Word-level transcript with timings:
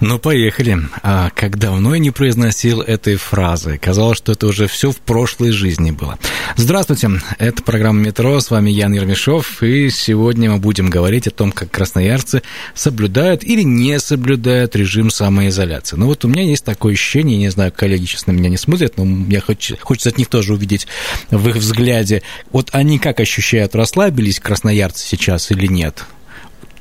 Ну, 0.00 0.20
поехали. 0.20 0.78
А 1.02 1.30
как 1.34 1.58
давно 1.58 1.94
я 1.94 1.98
не 1.98 2.12
произносил 2.12 2.82
этой 2.82 3.16
фразы. 3.16 3.78
Казалось, 3.78 4.18
что 4.18 4.32
это 4.32 4.46
уже 4.46 4.68
все 4.68 4.92
в 4.92 4.98
прошлой 4.98 5.50
жизни 5.50 5.90
было. 5.90 6.18
Здравствуйте, 6.56 7.10
это 7.38 7.62
программа 7.64 8.00
«Метро», 8.00 8.38
с 8.38 8.50
вами 8.50 8.70
Ян 8.70 8.92
Ермешов, 8.92 9.60
и 9.62 9.90
сегодня 9.90 10.52
мы 10.52 10.58
будем 10.58 10.88
говорить 10.88 11.26
о 11.26 11.30
том, 11.30 11.50
как 11.50 11.72
красноярцы 11.72 12.42
соблюдают 12.74 13.42
или 13.42 13.62
не 13.62 13.98
соблюдают 13.98 14.76
режим 14.76 15.10
самоизоляции. 15.10 15.96
Ну 15.96 16.06
вот 16.06 16.24
у 16.24 16.28
меня 16.28 16.44
есть 16.44 16.64
такое 16.64 16.94
ощущение, 16.94 17.36
не 17.36 17.50
знаю, 17.50 17.72
коллеги 17.72 18.04
сейчас 18.04 18.28
на 18.28 18.32
меня 18.32 18.48
не 18.50 18.56
смотрят, 18.56 18.96
но 18.96 19.04
мне 19.04 19.40
хочется, 19.40 20.08
от 20.08 20.18
них 20.18 20.28
тоже 20.28 20.54
увидеть 20.54 20.86
в 21.30 21.48
их 21.48 21.56
взгляде. 21.56 22.22
Вот 22.52 22.70
они 22.72 23.00
как 23.00 23.18
ощущают, 23.18 23.74
расслабились 23.74 24.38
красноярцы 24.38 25.04
сейчас 25.04 25.50
или 25.50 25.66
нет? 25.66 26.04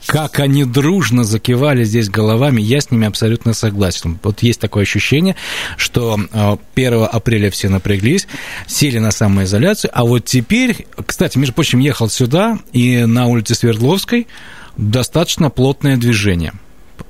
Как 0.07 0.39
они 0.39 0.63
дружно 0.63 1.25
закивали 1.25 1.83
здесь 1.83 2.09
головами, 2.09 2.61
я 2.61 2.79
с 2.79 2.89
ними 2.91 3.05
абсолютно 3.05 3.53
согласен. 3.53 4.17
Вот 4.23 4.41
есть 4.41 4.59
такое 4.59 4.83
ощущение, 4.83 5.35
что 5.75 6.13
1 6.13 6.27
а, 6.93 7.05
апреля 7.05 7.51
все 7.51 7.67
напряглись, 7.67 8.25
сели 8.67 8.99
на 8.99 9.11
самоизоляцию, 9.11 9.91
а 9.93 10.05
вот 10.05 10.23
теперь, 10.23 10.87
кстати, 11.05 11.37
между 11.37 11.53
прочим, 11.53 11.79
ехал 11.79 12.09
сюда, 12.09 12.57
и 12.71 13.03
на 13.05 13.27
улице 13.27 13.53
Свердловской 13.53 14.27
достаточно 14.77 15.49
плотное 15.49 15.97
движение. 15.97 16.53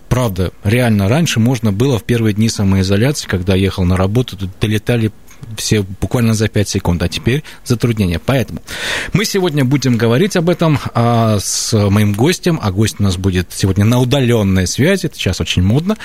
Правда, 0.09 0.51
реально 0.63 1.07
раньше 1.07 1.39
можно 1.39 1.71
было 1.71 1.99
в 1.99 2.03
первые 2.03 2.33
дни 2.33 2.49
самоизоляции, 2.49 3.27
когда 3.27 3.55
ехал 3.55 3.83
на 3.85 3.95
работу, 3.95 4.37
тут 4.37 4.49
долетали 4.59 5.11
все 5.55 5.83
буквально 6.01 6.33
за 6.33 6.47
5 6.47 6.67
секунд, 6.67 7.03
а 7.03 7.07
теперь 7.07 7.43
затруднения. 7.63 8.19
Поэтому 8.23 8.61
мы 9.13 9.25
сегодня 9.25 9.65
будем 9.65 9.97
говорить 9.97 10.35
об 10.35 10.49
этом 10.49 10.79
а, 10.93 11.37
с 11.39 11.73
моим 11.89 12.13
гостем, 12.13 12.59
а 12.61 12.71
гость 12.71 12.97
у 12.99 13.03
нас 13.03 13.17
будет 13.17 13.51
сегодня 13.51 13.85
на 13.85 13.99
удаленной 13.99 14.67
связи, 14.67 15.05
это 15.05 15.15
сейчас 15.15 15.41
очень 15.41 15.63
модно, 15.63 15.97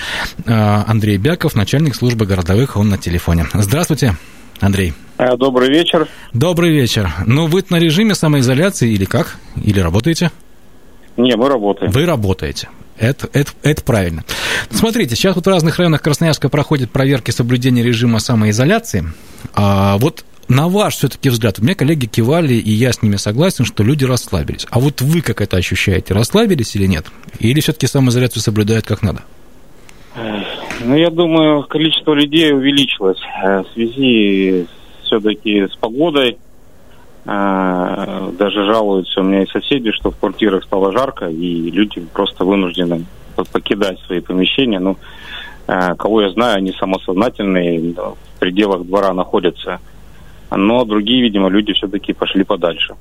а, 0.47 0.84
Андрей 0.86 1.16
Бяков, 1.16 1.55
начальник 1.55 1.94
службы 1.94 2.27
городовых, 2.27 2.77
он 2.77 2.89
на 2.89 2.98
телефоне. 2.98 3.47
Здравствуйте, 3.55 4.16
Андрей. 4.61 4.94
Э, 5.19 5.36
добрый 5.36 5.69
вечер. 5.69 6.08
Добрый 6.33 6.70
вечер. 6.70 7.11
Ну, 7.27 7.46
вы 7.46 7.64
на 7.70 7.77
режиме 7.77 8.14
самоизоляции 8.14 8.91
или 8.91 9.05
как? 9.05 9.39
Или 9.56 9.80
работаете? 9.80 10.30
Не, 11.17 11.36
мы 11.36 11.48
работаем. 11.48 11.92
Вы 11.92 12.06
работаете. 12.06 12.69
Это, 13.03 13.28
это, 13.33 13.50
это 13.64 13.83
правильно. 13.83 14.25
Смотрите, 14.70 15.17
сейчас 15.17 15.34
вот 15.34 15.45
в 15.45 15.48
разных 15.48 15.77
районах 15.78 16.03
Красноярска 16.03 16.48
проходят 16.48 16.92
проверки 16.92 17.33
соблюдения 17.33 17.83
режима 17.83 18.20
самоизоляции. 18.20 19.06
А 19.55 19.98
вот 19.98 20.25
на 20.47 20.69
ваш 20.69 20.95
все-таки 20.95 21.28
взгляд, 21.28 21.58
у 21.58 21.64
меня 21.64 21.75
коллеги 21.75 22.06
кивали, 22.06 22.55
и 22.55 22.70
я 22.70 22.92
с 22.92 23.03
ними 23.03 23.17
согласен, 23.17 23.64
что 23.64 23.83
люди 23.83 24.05
расслабились. 24.05 24.69
А 24.70 24.78
вот 24.78 25.00
вы 25.00 25.20
как 25.20 25.41
это 25.41 25.56
ощущаете, 25.56 26.14
расслабились 26.14 26.77
или 26.77 26.86
нет? 26.86 27.06
Или 27.41 27.58
все-таки 27.58 27.89
самоизоляцию 27.89 28.41
соблюдают 28.41 28.86
как 28.86 29.03
надо? 29.03 29.23
Ну, 30.84 30.97
я 30.97 31.11
думаю, 31.11 31.64
количество 31.64 32.14
людей 32.14 32.53
увеличилось 32.53 33.19
э, 33.42 33.62
в 33.62 33.67
связи 33.75 34.69
все-таки 35.03 35.67
с 35.67 35.74
погодой. 35.74 36.39
А, 37.24 38.33
даже 38.36 38.64
жалуются 38.64 39.20
у 39.20 39.24
меня 39.24 39.42
и 39.42 39.46
соседи, 39.46 39.92
что 39.92 40.10
в 40.10 40.16
квартирах 40.16 40.64
стало 40.64 40.92
жарко, 40.92 41.27
и 41.27 41.70
люди 41.70 42.00
просто 42.12 42.44
вынуждены 42.44 43.05
покидать 43.52 43.98
свои 44.06 44.20
помещения. 44.20 44.80
Ну, 44.80 44.98
а, 45.68 45.94
кого 45.94 46.22
я 46.22 46.30
знаю, 46.30 46.56
они 46.56 46.72
самосознательные, 46.72 47.94
в 47.94 48.16
пределах 48.40 48.84
двора 48.84 49.12
находятся. 49.14 49.78
Но 50.50 50.84
другие, 50.84 51.22
видимо, 51.22 51.48
люди 51.48 51.72
все-таки 51.72 52.12
пошли 52.12 52.44
подальше. 52.44 52.94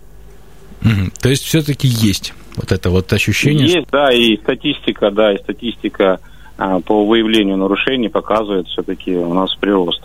Угу. 0.83 1.11
То 1.19 1.29
есть 1.29 1.43
все-таки 1.43 1.87
есть 1.87 2.33
вот 2.55 2.71
это 2.71 2.89
вот 2.89 3.11
ощущение? 3.11 3.67
Есть, 3.67 3.87
да, 3.91 4.11
и 4.11 4.37
статистика, 4.37 5.09
да, 5.09 5.33
и 5.33 5.39
статистика 5.39 6.19
а, 6.57 6.79
по 6.79 7.05
выявлению 7.05 7.57
нарушений 7.57 8.09
показывает 8.09 8.67
все-таки 8.67 9.15
у 9.15 9.33
нас 9.33 9.55
прирост 9.55 10.03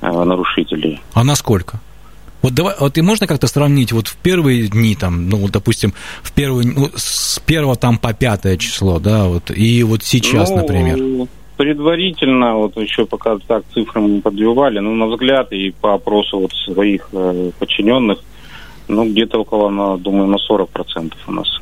нарушителей. 0.00 1.00
А 1.12 1.24
насколько? 1.24 1.80
Вот 2.42 2.54
давай, 2.54 2.74
вот 2.78 2.96
и 2.96 3.02
можно 3.02 3.26
как-то 3.26 3.46
сравнить 3.48 3.92
вот 3.92 4.06
в 4.06 4.16
первые 4.16 4.68
дни, 4.68 4.94
там, 4.94 5.28
ну, 5.28 5.38
вот, 5.38 5.50
допустим, 5.50 5.92
в 6.22 6.32
первые, 6.32 6.68
ну, 6.68 6.88
с 6.94 7.40
первого 7.40 7.76
там 7.76 7.98
по 7.98 8.12
пятое 8.14 8.56
число, 8.56 9.00
да, 9.00 9.24
вот, 9.26 9.50
и 9.50 9.82
вот 9.82 10.04
сейчас, 10.04 10.50
ну, 10.50 10.58
например. 10.58 11.28
Предварительно, 11.56 12.54
вот 12.54 12.76
еще 12.76 13.04
пока 13.04 13.36
так 13.38 13.64
цифры 13.74 14.00
мы 14.00 14.20
подбивали, 14.20 14.78
ну, 14.78 14.94
на 14.94 15.06
взгляд 15.06 15.52
и 15.52 15.70
по 15.70 15.94
опросу 15.94 16.38
вот 16.38 16.52
своих 16.52 17.08
э, 17.12 17.50
подчиненных, 17.58 18.20
ну, 18.86 19.04
где-то 19.08 19.40
около, 19.40 19.68
на, 19.68 19.98
думаю, 19.98 20.28
на 20.28 20.36
40% 20.36 21.12
у 21.26 21.32
нас. 21.32 21.60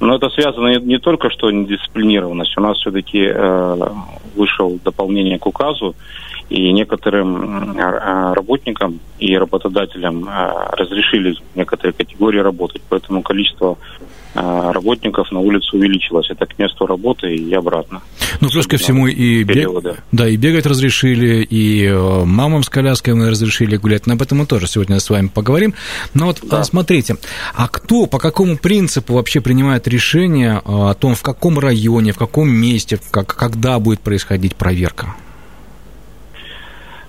Но 0.00 0.16
это 0.16 0.30
связано 0.30 0.68
не, 0.68 0.84
не 0.84 0.98
только 0.98 1.30
что 1.30 1.50
недисциплинированность, 1.50 2.56
у 2.56 2.60
нас 2.60 2.78
все-таки 2.78 3.20
э, 3.22 3.88
вышел 4.34 4.78
дополнение 4.84 5.38
к 5.38 5.46
указу, 5.46 5.94
и 6.48 6.72
некоторым 6.72 7.78
работникам 8.34 8.98
и 9.20 9.36
работодателям 9.36 10.28
разрешили 10.72 11.36
некоторые 11.54 11.92
категории 11.92 12.40
работать, 12.40 12.82
поэтому 12.88 13.22
количество 13.22 13.78
работников 14.34 15.32
на 15.32 15.40
улице 15.40 15.76
увеличилось. 15.76 16.30
Это 16.30 16.46
к 16.46 16.58
месту 16.58 16.86
работы 16.86 17.34
и 17.34 17.52
обратно. 17.52 18.00
Ну, 18.40 18.48
плюс 18.48 18.66
ко 18.66 18.76
всему 18.76 19.06
и, 19.06 19.42
бег... 19.42 19.68
да, 20.12 20.28
и 20.28 20.36
бегать 20.36 20.66
разрешили, 20.66 21.42
и 21.42 21.84
э, 21.86 22.24
мамам 22.24 22.62
с 22.62 22.68
колясками 22.68 23.24
разрешили 23.28 23.76
гулять. 23.76 24.06
Но 24.06 24.14
об 24.14 24.22
этом 24.22 24.38
мы 24.38 24.46
тоже 24.46 24.66
сегодня 24.66 25.00
с 25.00 25.10
вами 25.10 25.26
поговорим. 25.26 25.74
Но 26.14 26.26
вот 26.26 26.38
да. 26.42 26.62
смотрите, 26.62 27.16
а 27.54 27.68
кто, 27.68 28.06
по 28.06 28.18
какому 28.18 28.56
принципу 28.56 29.14
вообще 29.14 29.40
принимает 29.40 29.88
решение 29.88 30.54
э, 30.54 30.60
о 30.64 30.94
том, 30.94 31.14
в 31.14 31.22
каком 31.22 31.58
районе, 31.58 32.12
в 32.12 32.18
каком 32.18 32.48
месте, 32.48 32.98
как, 33.10 33.34
когда 33.34 33.78
будет 33.78 34.00
происходить 34.00 34.19
проверка? 34.56 35.14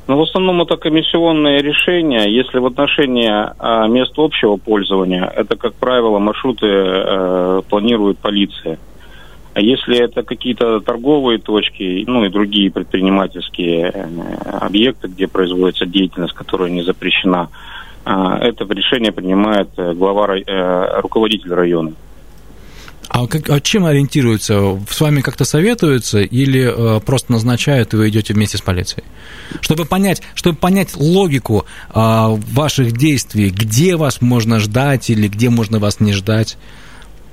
Ну, 0.07 0.17
в 0.17 0.22
основном 0.23 0.61
это 0.61 0.75
комиссионные 0.77 1.61
решения. 1.61 2.25
Если 2.29 2.59
в 2.59 2.66
отношении 2.66 3.31
а, 3.31 3.88
мест 3.88 4.13
общего 4.17 4.57
пользования, 4.57 5.25
это, 5.25 5.55
как 5.55 5.73
правило, 5.75 6.19
маршруты 6.19 6.67
э, 6.67 7.61
планирует 7.69 8.17
полиция. 8.17 8.77
А 9.53 9.61
если 9.61 9.97
это 9.97 10.23
какие-то 10.23 10.79
торговые 10.79 11.38
точки, 11.38 12.03
ну 12.07 12.25
и 12.25 12.29
другие 12.29 12.72
предпринимательские 12.72 13.91
э, 13.93 14.07
объекты, 14.59 15.07
где 15.07 15.28
производится 15.28 15.85
деятельность, 15.85 16.33
которая 16.33 16.69
не 16.69 16.83
запрещена, 16.83 17.49
э, 18.05 18.11
это 18.41 18.66
решение 18.73 19.11
принимает 19.11 19.69
э, 19.78 19.93
глава, 19.93 20.38
э, 20.38 21.01
руководитель 21.01 21.53
района. 21.53 21.93
А, 23.13 23.27
как, 23.27 23.49
а 23.49 23.59
чем 23.59 23.85
ориентируются? 23.85 24.79
С 24.89 25.01
вами 25.01 25.19
как-то 25.19 25.44
советуются 25.44 26.22
или 26.22 26.97
э, 26.97 27.01
просто 27.01 27.33
назначают, 27.33 27.94
и 27.94 27.97
вы 27.97 28.07
идете 28.07 28.33
вместе 28.33 28.57
с 28.57 28.61
полицией? 28.61 29.03
Чтобы 29.59 29.83
понять, 29.83 30.22
чтобы 30.33 30.57
понять 30.57 30.95
логику 30.95 31.66
э, 31.89 31.94
ваших 31.94 32.94
действий, 32.94 33.49
где 33.49 33.97
вас 33.97 34.22
можно 34.22 34.59
ждать 34.59 35.09
или 35.09 35.27
где 35.27 35.49
можно 35.49 35.79
вас 35.79 35.99
не 35.99 36.13
ждать? 36.13 36.57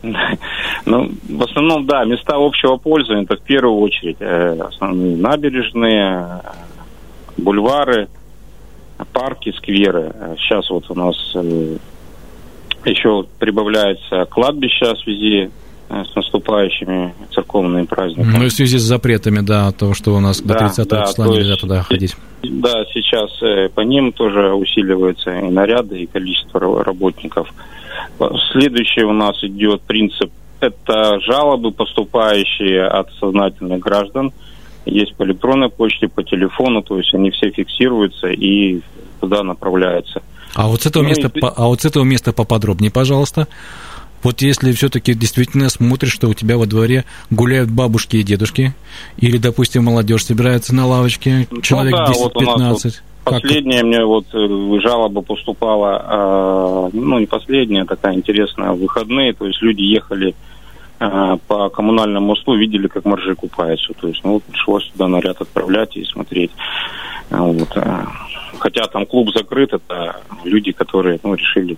Ну, 0.03 1.13
в 1.29 1.43
основном, 1.43 1.87
да, 1.87 2.05
места 2.05 2.35
общего 2.37 2.77
пользования, 2.77 3.25
это 3.25 3.37
в 3.37 3.43
первую 3.43 3.79
очередь 3.79 4.17
э, 4.19 4.59
основные 4.61 5.17
набережные, 5.17 6.41
бульвары, 7.37 8.09
парки, 9.13 9.53
скверы. 9.57 10.13
Сейчас 10.39 10.71
вот 10.71 10.91
у 10.91 10.95
нас 10.97 11.17
э, 11.37 11.77
еще 12.85 13.27
прибавляется 13.39 14.25
кладбище 14.25 14.95
в 14.95 14.99
связи 14.99 15.51
с 15.89 16.15
наступающими 16.15 17.15
церковными 17.33 17.85
праздниками. 17.85 18.37
Ну 18.37 18.45
и 18.45 18.49
в 18.49 18.53
связи 18.53 18.79
с 18.79 18.83
запретами, 18.83 19.41
да, 19.41 19.73
того, 19.73 19.95
что 19.95 20.15
у 20.15 20.21
нас 20.21 20.41
да, 20.41 20.55
до 20.55 20.61
30 20.61 20.89
да, 20.89 21.07
числа 21.07 21.27
нельзя 21.29 21.51
есть, 21.51 21.61
туда 21.61 21.83
ходить. 21.83 22.17
Да, 22.43 22.85
сейчас 22.93 23.31
э, 23.43 23.69
по 23.71 23.81
ним 23.81 24.13
тоже 24.13 24.53
усиливаются 24.53 25.31
и 25.31 25.49
наряды, 25.51 26.03
и 26.03 26.07
количество 26.07 26.85
работников. 26.85 27.53
Следующий 28.53 29.05
у 29.05 29.13
нас 29.13 29.43
идет 29.43 29.83
принцип 29.83 30.31
это 30.61 31.21
жалобы, 31.21 31.71
поступающие 31.71 32.85
от 32.87 33.13
сознательных 33.21 33.81
граждан. 33.81 34.33
Есть 34.87 35.15
по 35.15 35.23
электронной 35.25 35.69
почте, 35.69 36.09
по 36.09 36.23
телефону, 36.23 36.83
то 36.83 36.99
есть 36.99 37.15
они 37.15 37.31
все 37.31 37.51
фиксируются 37.51 38.29
и 38.29 38.81
туда 39.21 39.43
направляются. 39.43 40.23
А 40.55 40.67
вот 40.67 40.83
с 40.83 40.87
этого, 40.87 41.03
ну, 41.03 41.11
места, 41.11 41.31
и... 41.33 41.41
а 41.41 41.67
вот 41.67 41.83
с 41.83 41.85
этого 41.85 42.05
места 42.05 42.33
поподробнее, 42.33 42.91
пожалуйста. 42.91 43.47
Вот 44.23 44.43
если 44.43 44.73
все-таки 44.73 45.15
действительно 45.15 45.69
смотришь, 45.69 46.13
что 46.13 46.29
у 46.29 46.35
тебя 46.35 46.59
во 46.59 46.67
дворе 46.67 47.05
гуляют 47.31 47.71
бабушки 47.71 48.17
и 48.17 48.23
дедушки, 48.23 48.75
или, 49.17 49.39
допустим, 49.39 49.85
молодежь 49.85 50.25
собирается 50.25 50.75
на 50.75 50.87
лавочке, 50.87 51.47
ну 51.51 51.61
человек 51.63 51.95
да, 51.95 52.07
10-15. 52.13 52.81
Вот 52.85 53.03
Последняя 53.25 53.83
мне 53.83 54.05
вот 54.05 54.27
э, 54.33 54.81
жалоба 54.81 55.21
поступала, 55.21 56.03
а, 56.03 56.91
ну 56.93 57.19
не 57.19 57.27
последняя, 57.27 57.85
такая 57.85 58.15
интересная, 58.15 58.73
в 58.73 58.81
выходные, 58.81 59.35
то 59.35 59.47
есть 59.47 59.61
люди 59.61 59.83
ехали 59.83 60.35
а, 60.99 61.37
по 61.47 61.69
коммунальному 61.69 62.29
мосту, 62.29 62.55
видели, 62.55 62.89
как 62.89 63.05
моржи 63.05 63.35
купаются, 63.35 63.93
то 63.93 64.09
есть 64.09 64.23
ну 64.25 64.35
вот 64.35 64.45
пришлось 64.45 64.89
туда 64.93 65.09
наряд 65.09 65.41
отправлять 65.41 65.97
и 65.97 66.05
смотреть. 66.05 66.51
Вот. 67.31 67.69
А, 67.77 68.07
хотя 68.59 68.87
там 68.87 69.05
клуб 69.05 69.31
закрыт, 69.35 69.75
это 69.75 70.21
люди, 70.45 70.73
которые 70.73 71.21
ну, 71.23 71.35
решили 71.35 71.77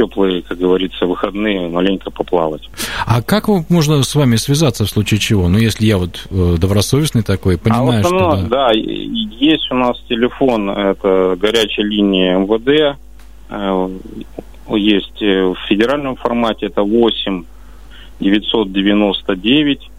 теплые, 0.00 0.42
как 0.42 0.58
говорится, 0.58 1.04
выходные 1.06 1.68
маленько 1.68 2.10
поплавать. 2.10 2.62
А 3.06 3.20
как 3.20 3.48
можно 3.68 4.02
с 4.02 4.14
вами 4.14 4.36
связаться 4.36 4.84
в 4.84 4.88
случае 4.88 5.20
чего? 5.20 5.48
Ну, 5.48 5.58
если 5.58 5.84
я 5.84 5.98
вот 5.98 6.26
э, 6.30 6.56
добросовестный 6.58 7.22
такой, 7.22 7.58
понимаю, 7.58 8.00
а 8.00 8.02
вот 8.02 8.12
оно, 8.12 8.36
что... 8.36 8.42
Да. 8.48 8.48
да, 8.48 8.70
есть 8.72 9.70
у 9.70 9.74
нас 9.74 10.00
телефон, 10.08 10.70
это 10.70 11.36
горячая 11.38 11.84
линия 11.84 12.38
МВД, 12.38 12.98
э, 13.50 13.88
есть 14.70 15.20
э, 15.20 15.42
в 15.42 15.56
федеральном 15.68 16.16
формате, 16.16 16.66
это 16.66 16.82
8 16.82 17.44
999 18.20 19.90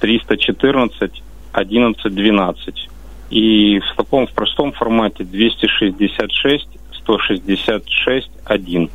314 0.00 1.22
11 1.52 2.14
12. 2.14 2.88
И 3.30 3.80
в 3.80 3.96
таком, 3.96 4.26
в 4.26 4.32
простом 4.32 4.72
формате 4.72 5.24
266 5.24 6.66
166 6.92 8.30
1. 8.44 8.90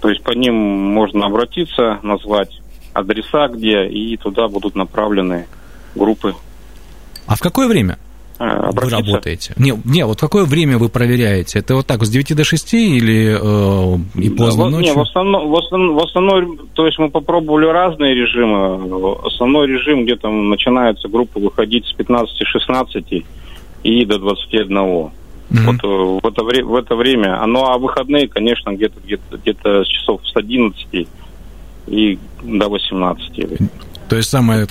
То 0.00 0.08
есть 0.08 0.22
по 0.22 0.32
ним 0.32 0.54
можно 0.54 1.26
обратиться, 1.26 2.00
назвать 2.02 2.60
адреса 2.92 3.48
где, 3.48 3.86
и 3.86 4.16
туда 4.16 4.48
будут 4.48 4.74
направлены 4.74 5.46
группы. 5.94 6.34
А 7.26 7.36
в 7.36 7.40
какое 7.40 7.68
время? 7.68 7.98
А, 8.38 8.70
вы 8.72 8.88
работаете? 8.88 9.52
Не, 9.58 9.74
не, 9.84 10.06
вот 10.06 10.18
какое 10.18 10.46
время 10.46 10.78
вы 10.78 10.88
проверяете? 10.88 11.58
Это 11.58 11.74
вот 11.74 11.86
так, 11.86 12.02
с 12.02 12.08
9 12.08 12.34
до 12.34 12.42
6 12.42 12.74
или 12.74 13.36
э, 13.38 13.98
и 14.18 14.30
поздно 14.30 14.64
да, 14.64 14.70
ночью? 14.70 14.94
Не, 14.94 14.98
в 14.98 15.02
основном, 15.02 15.50
в, 15.50 15.56
основном, 15.58 15.94
в 15.96 16.02
основном, 16.02 16.58
то 16.72 16.86
есть 16.86 16.98
мы 16.98 17.10
попробовали 17.10 17.66
разные 17.66 18.14
режимы. 18.14 19.14
Основной 19.26 19.66
режим 19.66 20.04
где-то 20.04 20.30
начинается 20.30 21.08
группа 21.08 21.38
выходить 21.38 21.84
с 21.84 21.94
15-16 21.94 23.26
и 23.82 24.04
до 24.06 24.18
21. 24.18 25.10
Mm-hmm. 25.50 25.64
Вот 25.66 25.84
э, 25.84 26.20
в 26.22 26.26
это, 26.26 26.64
в 26.64 26.74
это 26.76 26.94
время. 26.94 27.44
Ну, 27.46 27.64
а 27.64 27.78
выходные, 27.78 28.28
конечно, 28.28 28.70
где-то 28.70 29.00
где-то 29.36 29.84
с 29.84 29.88
часов 29.88 30.20
с 30.26 30.36
11 30.36 31.08
и 31.88 32.18
до 32.42 32.68
18. 32.68 33.60
То 34.10 34.16
есть 34.16 34.28
самое... 34.28 34.66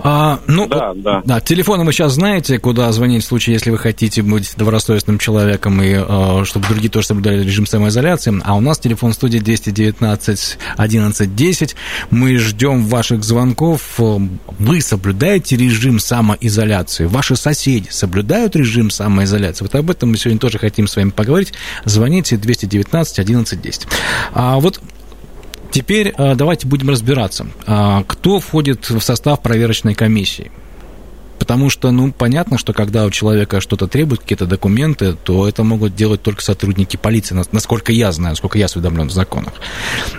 А, 0.00 0.38
ну, 0.46 0.68
да, 0.68 0.92
да. 0.94 1.22
да, 1.24 1.40
телефоны 1.40 1.84
вы 1.84 1.94
сейчас 1.94 2.12
знаете, 2.12 2.58
куда 2.58 2.92
звонить 2.92 3.24
в 3.24 3.26
случае, 3.26 3.54
если 3.54 3.70
вы 3.70 3.78
хотите 3.78 4.20
быть 4.20 4.52
добросовестным 4.54 5.18
человеком 5.18 5.82
и 5.82 5.94
э, 5.96 6.44
чтобы 6.44 6.68
другие 6.68 6.90
тоже 6.90 7.06
соблюдали 7.06 7.42
режим 7.42 7.64
самоизоляции. 7.64 8.38
А 8.44 8.54
у 8.54 8.60
нас 8.60 8.78
телефон 8.78 9.14
студии 9.14 9.38
219 9.38 10.58
11 10.76 11.34
10. 11.34 11.76
Мы 12.10 12.36
ждем 12.36 12.84
ваших 12.84 13.24
звонков. 13.24 13.98
Вы 13.98 14.80
соблюдаете 14.82 15.56
режим 15.56 15.98
самоизоляции? 15.98 17.06
Ваши 17.06 17.34
соседи 17.34 17.88
соблюдают 17.88 18.56
режим 18.56 18.90
самоизоляции? 18.90 19.64
Вот 19.64 19.74
об 19.74 19.90
этом 19.90 20.10
мы 20.10 20.18
сегодня 20.18 20.38
тоже 20.38 20.58
хотим 20.58 20.86
с 20.86 20.96
вами 20.96 21.08
поговорить. 21.08 21.54
Звоните 21.86 22.36
219 22.36 23.20
11 23.20 23.58
10. 23.58 23.86
А 24.34 24.60
вот 24.60 24.82
Теперь 25.70 26.14
э, 26.16 26.34
давайте 26.34 26.66
будем 26.66 26.90
разбираться, 26.90 27.46
а, 27.66 28.02
кто 28.06 28.40
входит 28.40 28.88
в 28.88 29.00
состав 29.00 29.42
проверочной 29.42 29.94
комиссии. 29.94 30.50
Потому 31.38 31.70
что, 31.70 31.90
ну, 31.90 32.12
понятно, 32.12 32.58
что 32.58 32.72
когда 32.72 33.04
у 33.04 33.10
человека 33.10 33.60
что-то 33.60 33.86
требуют, 33.86 34.22
какие-то 34.22 34.46
документы, 34.46 35.12
то 35.12 35.46
это 35.46 35.64
могут 35.64 35.94
делать 35.94 36.22
только 36.22 36.42
сотрудники 36.42 36.96
полиции, 36.96 37.36
насколько 37.52 37.92
я 37.92 38.10
знаю, 38.10 38.32
насколько 38.32 38.58
я 38.58 38.64
осведомлен 38.64 39.08
в 39.08 39.12
законах. 39.12 39.52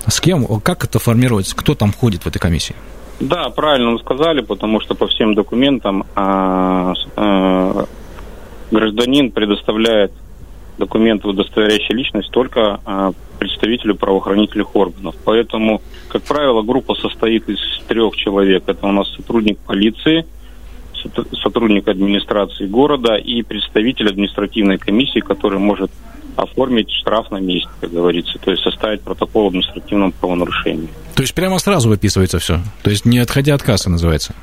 С 0.07 0.21
кем, 0.21 0.45
как 0.61 0.83
это 0.83 0.99
формируется, 0.99 1.55
кто 1.55 1.73
там 1.73 1.91
входит 1.91 2.23
в 2.23 2.27
этой 2.27 2.39
комиссии? 2.39 2.75
Да, 3.19 3.49
правильно 3.49 3.91
вы 3.91 3.99
сказали, 3.99 4.41
потому 4.41 4.79
что 4.79 4.93
по 4.93 5.07
всем 5.07 5.33
документам 5.33 6.05
а, 6.15 6.93
а, 7.15 7.85
гражданин 8.69 9.31
предоставляет 9.31 10.11
документы, 10.77 11.27
удостоверяющие 11.27 11.97
личность, 11.97 12.29
только 12.31 12.79
а, 12.85 13.11
представителю 13.39 13.95
правоохранительных 13.95 14.75
органов. 14.75 15.15
Поэтому, 15.25 15.81
как 16.09 16.23
правило, 16.23 16.61
группа 16.61 16.95
состоит 16.95 17.47
из 17.49 17.59
трех 17.87 18.15
человек. 18.15 18.63
Это 18.67 18.85
у 18.87 18.91
нас 18.91 19.09
сотрудник 19.15 19.57
полиции, 19.59 20.25
сотрудник 21.41 21.87
администрации 21.87 22.65
города 22.65 23.15
и 23.15 23.41
представитель 23.43 24.09
административной 24.09 24.77
комиссии, 24.77 25.19
который 25.19 25.59
может 25.59 25.91
оформить 26.35 26.91
штраф 26.91 27.31
на 27.31 27.37
месте, 27.37 27.69
как 27.81 27.91
говорится, 27.91 28.37
то 28.39 28.51
есть 28.51 28.63
составить 28.63 29.01
протокол 29.01 29.47
административного 29.47 30.11
правонарушения. 30.11 30.89
То 31.15 31.23
есть 31.23 31.33
прямо 31.33 31.57
сразу 31.57 31.89
выписывается 31.89 32.37
все? 32.37 32.59
То 32.83 32.91
есть 32.91 33.05
не 33.05 33.17
отходя 33.17 33.55
от 33.55 33.63
кассы 33.63 33.89
называется? 33.89 34.35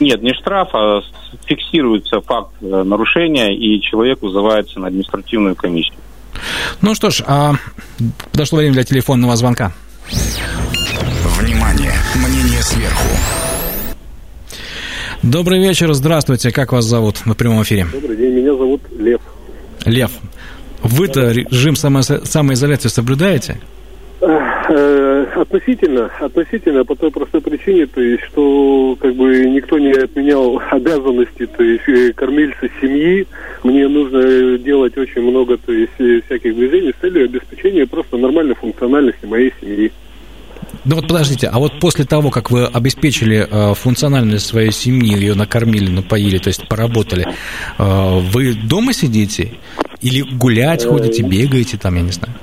Нет, 0.00 0.22
не 0.22 0.34
штраф, 0.34 0.68
а 0.74 1.00
фиксируется 1.44 2.20
факт 2.20 2.54
э, 2.60 2.82
нарушения, 2.82 3.54
и 3.54 3.80
человек 3.80 4.22
вызывается 4.22 4.80
на 4.80 4.88
административную 4.88 5.54
комиссию. 5.54 5.98
Ну 6.80 6.94
что 6.94 7.10
ж, 7.10 7.22
а 7.26 7.54
подошло 8.30 8.58
время 8.58 8.74
для 8.74 8.84
телефонного 8.84 9.36
звонка. 9.36 9.72
Внимание! 11.38 11.92
Мнение 12.16 12.62
сверху. 12.62 13.08
Добрый 15.22 15.60
вечер, 15.60 15.92
здравствуйте. 15.92 16.50
Как 16.50 16.72
вас 16.72 16.84
зовут 16.84 17.24
на 17.26 17.34
прямом 17.34 17.62
эфире? 17.62 17.86
Добрый 17.92 18.16
день, 18.16 18.34
меня 18.34 18.54
зовут 18.54 18.82
Лев. 18.98 19.20
Лев, 19.84 20.10
вы-то 20.82 21.30
режим 21.30 21.76
самоизоляции 21.76 22.88
соблюдаете? 22.88 23.60
Э, 24.68 25.26
относительно, 25.34 26.10
относительно 26.20 26.84
по 26.84 26.94
той 26.94 27.10
простой 27.10 27.40
причине, 27.40 27.86
то 27.86 28.00
есть, 28.00 28.22
что 28.24 28.96
как 29.00 29.14
бы 29.14 29.46
никто 29.46 29.78
не 29.78 29.92
отменял 29.92 30.60
обязанности, 30.70 31.46
то 31.46 31.62
есть 31.62 31.88
э, 31.88 32.12
кормильца 32.12 32.68
семьи. 32.80 33.26
Мне 33.64 33.88
нужно 33.88 34.58
делать 34.58 34.96
очень 34.96 35.22
много, 35.22 35.56
то 35.56 35.72
есть 35.72 35.92
э, 35.98 36.20
всяких 36.26 36.54
движений 36.54 36.92
с 36.92 37.00
целью 37.00 37.24
обеспечения 37.24 37.86
просто 37.86 38.16
нормальной 38.16 38.54
функциональности 38.54 39.26
моей 39.26 39.52
семьи. 39.60 39.90
Ну 40.84 40.96
вот 40.96 41.08
подождите, 41.08 41.48
а 41.48 41.58
вот 41.58 41.80
после 41.80 42.04
того, 42.04 42.30
как 42.30 42.50
вы 42.50 42.66
обеспечили 42.66 43.46
э, 43.50 43.74
функциональность 43.74 44.46
своей 44.46 44.70
семьи, 44.70 45.14
ее 45.16 45.34
накормили, 45.34 45.90
напоили, 45.90 46.38
то 46.38 46.48
есть 46.48 46.68
поработали, 46.68 47.26
э, 47.78 48.20
вы 48.32 48.54
дома 48.54 48.92
сидите 48.92 49.52
или 50.00 50.22
гулять 50.22 50.84
ходите, 50.84 51.22
бегаете 51.22 51.78
там, 51.78 51.96
я 51.96 52.02
не 52.02 52.12
знаю? 52.12 52.34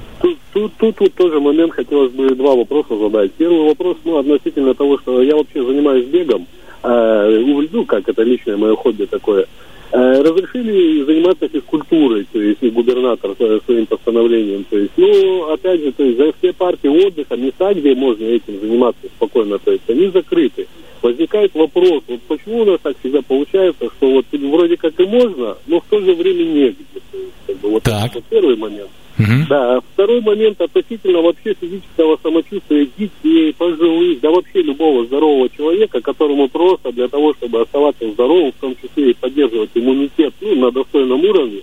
Тут, 0.59 0.73
тут 0.77 0.99
вот 0.99 1.13
тоже 1.13 1.39
момент 1.39 1.71
хотелось 1.71 2.11
бы 2.11 2.35
два 2.35 2.53
вопроса 2.53 2.97
задать. 2.97 3.31
Первый 3.37 3.65
вопрос, 3.65 3.95
ну, 4.03 4.17
относительно 4.17 4.73
того, 4.73 4.97
что 4.99 5.21
я 5.21 5.33
вообще 5.33 5.63
занимаюсь 5.63 6.05
бегом, 6.07 6.47
э, 6.83 7.43
ну, 7.71 7.85
как 7.85 8.09
это 8.09 8.23
личное 8.23 8.57
мое 8.57 8.75
хобби 8.75 9.05
такое. 9.05 9.45
Э, 9.93 10.21
разрешили 10.21 11.03
заниматься 11.03 11.47
физкультурой, 11.47 12.27
то 12.29 12.41
есть 12.41 12.57
и 12.61 12.69
губернатор 12.71 13.31
своим 13.37 13.85
постановлением. 13.85 14.65
То 14.69 14.77
есть, 14.77 14.91
ну, 14.97 15.49
опять 15.49 15.79
же, 15.79 15.93
то 15.93 16.03
есть 16.03 16.17
за 16.17 16.33
все 16.33 16.51
парки 16.51 16.87
отдыха, 16.87 17.37
места, 17.37 17.73
где 17.73 17.95
можно 17.95 18.25
этим 18.25 18.59
заниматься 18.59 19.07
спокойно, 19.15 19.59
то 19.59 19.71
есть 19.71 19.89
они 19.89 20.07
закрыты. 20.07 20.67
Возникает 21.01 21.55
вопрос, 21.55 22.03
вот 22.05 22.19
почему 22.27 22.63
у 22.63 22.65
нас 22.65 22.79
так 22.83 22.97
всегда 22.99 23.21
получается, 23.21 23.89
что 23.97 24.11
вот 24.11 24.25
вроде 24.33 24.75
как 24.75 24.99
и 24.99 25.05
можно, 25.05 25.55
но 25.67 25.79
в 25.79 25.85
то 25.89 26.01
же 26.01 26.13
время 26.13 26.43
негде. 26.43 26.83
То 26.93 27.17
есть, 27.17 27.31
как 27.47 27.57
бы, 27.59 27.69
вот 27.69 27.83
так. 27.83 28.11
это 28.11 28.21
первый 28.29 28.57
момент. 28.57 28.89
Угу. 29.19 29.47
Да, 29.49 29.81
второй 29.93 30.21
момент 30.21 30.61
относительно 30.61 31.21
вообще 31.21 31.53
физического 31.53 32.17
самочувствия 32.23 32.87
детей, 32.97 33.53
пожилых, 33.53 34.21
да 34.21 34.31
вообще 34.31 34.61
любого 34.61 35.05
здорового 35.05 35.49
человека, 35.49 35.99
которому 35.99 36.47
просто 36.47 36.93
для 36.93 37.09
того, 37.09 37.33
чтобы 37.33 37.61
оставаться 37.61 38.09
здоровым, 38.09 38.53
в 38.53 38.61
том 38.61 38.75
числе 38.81 39.11
и 39.11 39.13
поддерживать 39.13 39.71
иммунитет 39.73 40.33
ну, 40.39 40.55
на 40.55 40.71
достойном 40.71 41.21
уровне, 41.25 41.59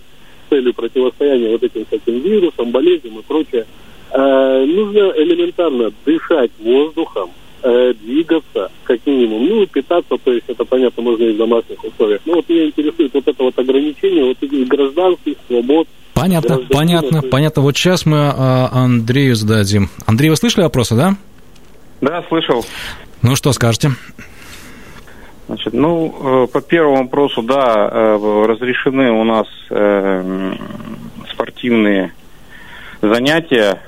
с 0.47 0.51
целью 0.51 0.75
противостояния 0.75 1.51
вот 1.51 1.63
этим 1.63 1.87
всяким 1.87 2.21
вирусам, 2.21 2.71
болезням 2.71 3.21
и 3.21 3.23
прочее, 3.23 3.67
э, 4.13 4.65
нужно 4.67 5.15
элементарно 5.17 5.91
дышать 6.05 6.51
воздухом, 6.59 7.31
э, 7.63 7.95
двигаться, 7.95 8.71
как 8.85 9.01
минимум, 9.07 9.47
ну, 9.47 9.67
питаться, 9.67 10.19
то 10.23 10.31
есть 10.31 10.45
это, 10.47 10.67
понятно, 10.67 11.03
можно 11.03 11.25
и 11.25 11.33
в 11.33 11.39
домашних 11.39 11.83
условиях. 11.83 12.21
Но 12.27 12.35
вот 12.35 12.49
меня 12.51 12.67
интересует 12.67 13.15
вот 13.15 13.27
это 13.27 13.43
вот 13.43 13.59
ограничение 13.59 14.25
вот 14.25 14.37
этих 14.43 14.69
гражданских 14.69 15.37
свобод, 15.49 15.89
Понятно, 16.17 16.61
понятно, 16.71 17.21
понятно. 17.21 17.61
Вот 17.61 17.77
сейчас 17.77 18.07
мы 18.07 18.33
а, 18.35 18.71
Андрею 18.73 19.37
зададим. 19.37 19.91
Андрей, 20.07 20.31
вы 20.31 20.37
слышали 20.37 20.65
вопросы, 20.65 20.97
да? 20.97 21.15
Да, 22.01 22.25
слышал. 22.29 22.65
Ну, 23.21 23.37
что 23.37 23.53
скажете? 23.53 23.91
Значит, 25.47 25.75
ну, 25.75 26.45
э, 26.45 26.47
по 26.47 26.63
первому 26.63 27.03
вопросу, 27.03 27.43
да, 27.43 27.91
э, 27.93 28.47
разрешены 28.49 29.13
у 29.13 29.25
нас 29.25 29.47
э, 29.69 30.55
спортивные 31.31 32.15
занятия 33.03 33.83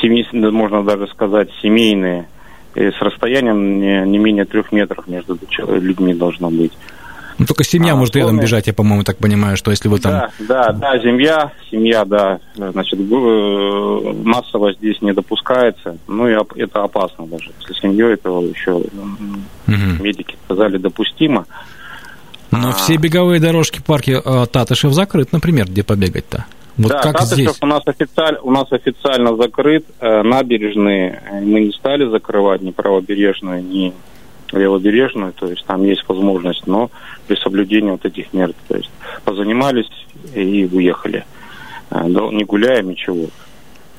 семьи, 0.00 0.24
можно 0.32 0.84
даже 0.84 1.08
сказать, 1.08 1.48
семейные, 1.62 2.28
и 2.76 2.90
с 2.90 3.00
расстоянием 3.00 3.80
не, 3.80 4.02
не 4.06 4.18
менее 4.18 4.44
трех 4.44 4.70
метров 4.70 5.08
между 5.08 5.36
людьми 5.66 6.14
должно 6.14 6.48
быть. 6.48 6.72
Ну, 7.40 7.46
только 7.46 7.64
семья 7.64 7.94
а, 7.94 7.96
может 7.96 8.14
рядом 8.16 8.38
бежать, 8.38 8.66
я, 8.66 8.74
по-моему, 8.74 9.02
так 9.02 9.16
понимаю, 9.16 9.56
что 9.56 9.70
если 9.70 9.88
вы 9.88 9.98
там... 9.98 10.12
Да, 10.12 10.30
да, 10.40 10.72
да, 10.72 10.98
семья, 11.00 11.50
семья, 11.70 12.04
да, 12.04 12.38
значит, 12.54 13.00
э, 13.00 14.12
массово 14.24 14.74
здесь 14.74 15.00
не 15.00 15.14
допускается, 15.14 15.96
ну, 16.06 16.28
и 16.28 16.36
это 16.56 16.82
опасно 16.82 17.26
даже. 17.26 17.50
Если 17.60 17.80
семьей 17.80 18.12
этого 18.12 18.42
еще 18.42 18.72
угу. 18.72 18.84
медики 19.66 20.36
сказали 20.44 20.76
допустимо. 20.76 21.46
Но 22.50 22.68
а... 22.68 22.72
все 22.72 22.96
беговые 22.96 23.40
дорожки 23.40 23.80
парки 23.80 24.20
э, 24.22 24.46
Татышев 24.46 24.92
закрыт, 24.92 25.32
например, 25.32 25.64
где 25.64 25.82
побегать-то? 25.82 26.44
Вот 26.76 26.88
да, 26.88 27.00
как 27.00 27.20
Татышев 27.20 27.36
здесь? 27.36 27.58
у 27.62 27.66
нас, 27.66 27.82
официаль, 27.86 28.38
у 28.42 28.50
нас 28.50 28.70
официально 28.70 29.34
закрыт, 29.36 29.86
э, 29.98 30.22
набережные 30.22 31.22
мы 31.40 31.60
не 31.60 31.72
стали 31.72 32.04
закрывать, 32.04 32.60
ни 32.60 32.70
правобережную, 32.70 33.64
ни 33.64 33.94
левобережную, 34.52 35.32
то 35.32 35.48
есть 35.48 35.64
там 35.66 35.82
есть 35.84 36.04
возможность, 36.08 36.66
но 36.66 36.90
при 37.26 37.36
соблюдении 37.36 37.90
вот 37.90 38.04
этих 38.04 38.32
мер, 38.32 38.52
то 38.68 38.76
есть 38.76 38.90
позанимались 39.24 39.90
и 40.34 40.68
уехали, 40.70 41.24
э, 41.90 42.06
не 42.06 42.44
гуляем, 42.44 42.90
ничего. 42.90 43.28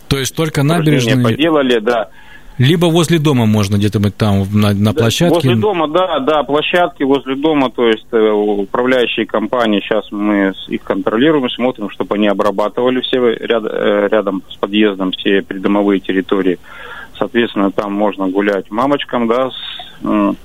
То 0.08 0.17
есть 0.17 0.36
только 0.36 0.63
набережные... 0.63 1.24
Поделали, 1.24 1.79
да. 1.79 2.10
Либо 2.58 2.88
возле 2.88 3.17
дома 3.17 3.46
можно 3.46 3.77
где-то 3.77 4.00
быть 4.00 4.15
там 4.17 4.46
на, 4.53 4.74
на 4.74 4.93
площадке. 4.93 5.34
Возле 5.34 5.55
дома, 5.55 5.88
да, 5.88 6.20
да, 6.20 6.43
площадки 6.43 7.03
возле 7.03 7.36
дома, 7.36 7.72
то 7.72 7.88
есть 7.88 8.05
э, 8.12 8.29
управляющие 8.29 9.25
компании, 9.25 9.79
сейчас 9.79 10.12
мы 10.12 10.53
их 10.67 10.84
контролируем, 10.84 11.50
смотрим, 11.50 11.89
чтобы 11.89 12.15
они 12.15 12.27
обрабатывали 12.27 13.01
все 13.01 13.17
ряд, 13.34 13.63
э, 13.65 14.10
рядом 14.12 14.43
с 14.50 14.58
подъездом 14.58 15.12
все 15.12 15.41
придомовые 15.41 16.01
территории. 16.01 16.60
Соответственно, 17.17 17.72
там 17.72 17.93
можно 17.93 18.27
гулять 18.27 18.70
мамочкам, 18.70 19.27
да, 19.27 19.50
с 20.01 20.36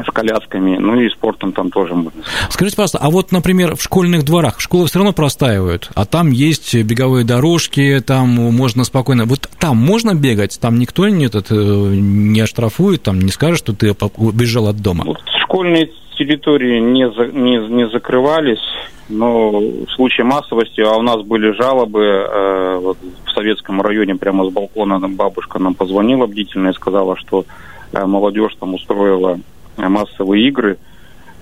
с 0.00 0.10
колясками, 0.10 0.76
ну 0.78 0.98
и 0.98 1.08
спортом 1.10 1.52
там 1.52 1.70
тоже 1.70 1.94
можно. 1.94 2.22
Скажите, 2.48 2.76
пожалуйста, 2.76 2.98
а 3.00 3.10
вот, 3.10 3.32
например, 3.32 3.76
в 3.76 3.82
школьных 3.82 4.24
дворах 4.24 4.60
школы 4.60 4.86
все 4.86 4.98
равно 4.98 5.12
простаивают, 5.12 5.90
а 5.94 6.04
там 6.06 6.30
есть 6.30 6.74
беговые 6.74 7.24
дорожки, 7.24 8.00
там 8.00 8.28
можно 8.28 8.84
спокойно... 8.84 9.24
Вот 9.26 9.48
там 9.58 9.76
можно 9.76 10.14
бегать, 10.14 10.58
там 10.60 10.78
никто 10.78 11.08
не, 11.08 11.26
этот, 11.26 11.50
э, 11.50 11.54
не 11.54 12.40
оштрафует, 12.40 13.02
там 13.02 13.20
не 13.20 13.30
скажет, 13.30 13.58
что 13.58 13.74
ты 13.74 13.94
убежал 14.16 14.68
от 14.68 14.76
дома? 14.76 15.04
Вот 15.04 15.18
школьные 15.42 15.90
территории 16.16 16.80
не, 16.80 17.10
за, 17.10 17.26
не, 17.26 17.56
не 17.68 17.88
закрывались, 17.88 18.62
но 19.08 19.50
в 19.50 19.90
случае 19.94 20.24
массовости, 20.24 20.80
а 20.80 20.96
у 20.96 21.02
нас 21.02 21.22
были 21.22 21.52
жалобы 21.52 22.02
э, 22.02 22.78
вот 22.80 22.98
в 23.26 23.30
советском 23.32 23.82
районе, 23.82 24.16
прямо 24.16 24.48
с 24.48 24.52
балкона 24.52 24.98
бабушка 25.08 25.58
нам 25.58 25.74
позвонила 25.74 26.26
бдительно 26.26 26.68
и 26.68 26.74
сказала, 26.74 27.16
что 27.16 27.40
э, 27.40 27.44
молодежь 27.92 28.54
там 28.58 28.74
устроила 28.74 29.38
массовые 29.76 30.48
игры, 30.48 30.78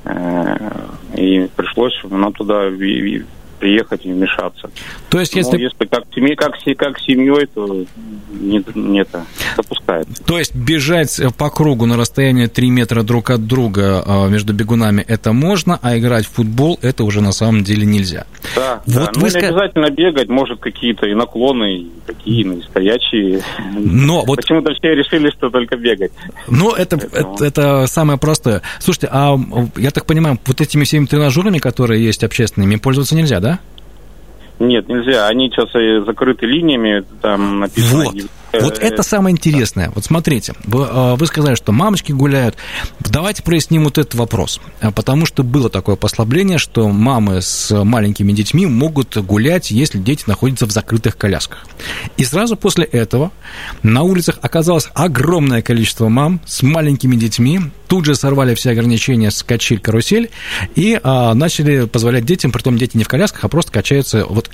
э, 0.04 0.57
и 1.16 1.49
пришлось 1.54 1.99
нам 2.04 2.33
туда 2.33 2.69
приехать 3.61 4.07
и 4.07 4.12
вмешаться. 4.12 4.71
То 5.11 5.21
есть, 5.21 5.35
если... 5.35 5.57
Но 5.57 5.62
если 5.62 5.85
как, 5.85 6.05
семьей, 6.14 6.35
как, 6.35 6.55
как 6.79 6.99
семьей, 7.00 7.47
то 7.47 7.85
не, 8.33 8.64
не 8.75 9.00
это 9.00 9.25
допускает. 9.57 10.09
То 10.26 10.38
есть, 10.38 10.55
бежать 10.55 11.21
по 11.37 11.50
кругу 11.50 11.87
на 11.87 11.97
расстояние 11.97 12.49
3 12.49 12.71
метра 12.71 13.02
друг 13.02 13.31
от 13.31 13.47
друга 13.47 14.02
а, 14.07 14.29
между 14.29 14.55
бегунами 14.55 15.05
это 15.07 15.33
можно, 15.33 15.79
а 15.83 15.99
играть 15.99 16.26
в 16.26 16.31
футбол 16.31 16.79
это 16.83 17.05
уже 17.05 17.21
на 17.21 17.33
самом 17.33 17.62
деле 17.62 17.87
нельзя. 17.87 18.26
Да, 18.57 18.83
вот 18.87 18.95
да. 18.95 19.12
Вы... 19.14 19.29
Ну, 19.31 19.40
не 19.40 19.47
обязательно 19.47 19.90
бегать, 19.90 20.29
может, 20.29 20.61
какие-то 20.61 21.07
и 21.07 21.14
наклоны, 21.14 21.79
и 21.79 21.90
такие, 22.07 22.43
и 22.43 22.62
стоячие. 22.62 23.43
Но 23.75 24.25
вот... 24.25 24.37
Почему-то 24.37 24.73
все 24.75 24.95
решили, 24.95 25.31
что 25.31 25.50
только 25.50 25.76
бегать. 25.76 26.12
Ну, 26.49 26.73
это, 26.73 26.97
это, 26.97 27.45
это 27.45 27.87
самое 27.87 28.19
простое. 28.19 28.62
Слушайте, 28.79 29.09
а 29.12 29.37
я 29.76 29.90
так 29.90 30.07
понимаю, 30.07 30.38
вот 30.47 30.61
этими 30.61 30.85
всеми 30.85 31.07
тренажерами, 31.07 31.59
которые 31.59 32.05
есть 32.05 32.25
общественными, 32.25 32.76
пользоваться 32.76 33.14
нельзя, 33.14 33.40
да? 33.40 33.50
Нет, 34.61 34.88
нельзя. 34.88 35.26
Они 35.26 35.50
сейчас 35.50 35.71
закрыты 36.05 36.47
линиями, 36.47 37.05
там 37.21 37.59
написано... 37.61 38.05
Вот. 38.05 38.14
Вот 38.52 38.78
это 38.78 39.02
самое 39.02 39.33
интересное. 39.33 39.92
Вот 39.95 40.04
смотрите, 40.04 40.54
вы, 40.64 40.87
а, 40.88 41.16
вы 41.16 41.26
сказали, 41.26 41.54
что 41.54 41.73
мамочки 41.73 42.12
гуляют. 42.12 42.57
Давайте 43.00 43.42
проясним 43.42 43.85
вот 43.85 43.99
этот 43.99 44.14
вопрос. 44.14 44.61
А, 44.80 44.90
потому 44.90 45.26
что 45.26 45.42
было 45.42 45.71
такое 45.71 45.97
послабление, 45.97 46.59
что 46.59 46.88
мамы 46.88 47.42
с 47.42 47.85
маленькими 47.85 48.33
детьми 48.33 48.66
могут 48.66 49.16
гулять, 49.19 49.71
если 49.71 49.99
дети 49.99 50.25
находятся 50.26 50.66
в 50.66 50.71
закрытых 50.71 51.16
колясках. 51.16 51.66
И 52.16 52.25
сразу 52.25 52.57
после 52.57 52.85
этого 52.85 53.30
на 53.83 54.02
улицах 54.02 54.38
оказалось 54.42 54.88
огромное 54.95 55.62
количество 55.62 56.09
мам 56.09 56.40
с 56.47 56.62
маленькими 56.62 57.16
детьми. 57.16 57.61
Тут 57.87 58.04
же 58.04 58.14
сорвали 58.14 58.54
все 58.54 58.71
ограничения 58.71 59.30
с 59.30 59.42
качель, 59.42 59.80
карусель 59.80 60.30
и 60.75 60.99
а, 61.02 61.35
начали 61.35 61.87
позволять 61.87 62.25
детям, 62.25 62.52
притом 62.52 62.78
дети 62.78 62.97
не 62.97 63.04
в 63.04 63.09
колясках, 63.09 63.45
а 63.45 63.49
просто 63.49 63.73
качаются 63.73 64.25
вот 64.26 64.50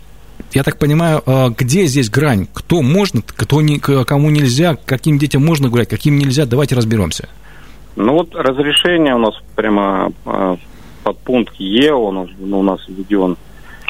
я 0.53 0.63
так 0.63 0.79
понимаю, 0.79 1.23
а, 1.27 1.51
где 1.51 1.87
здесь 1.87 2.11
грань? 2.11 2.47
Кто 2.53 2.83
можно, 2.83 3.23
кто 3.23 3.61
не, 3.61 3.79
кому 3.79 4.31
нельзя, 4.31 4.77
каким 4.77 5.19
детям 5.19 5.45
можно 5.45 5.69
гулять, 5.69 5.89
каким 5.89 6.19
нельзя? 6.19 6.47
Давайте 6.47 6.75
разберемся. 6.75 7.29
Ну 7.97 8.13
вот 8.13 8.35
разрешение 8.35 9.15
у 9.15 9.19
нас 9.19 9.35
прямо 9.55 10.13
а, 10.25 10.57
под 11.03 11.19
пункт 11.19 11.55
Е, 11.59 11.93
он 11.93 12.31
ну, 12.39 12.61
у 12.61 12.63
нас 12.63 12.81
введен. 12.89 13.37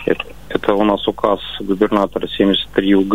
Это, 0.04 0.24
это 0.48 0.74
у 0.74 0.84
нас 0.84 1.06
указ 1.08 1.40
губернатора 1.60 2.28
73 2.28 2.94
УГ, 2.94 3.14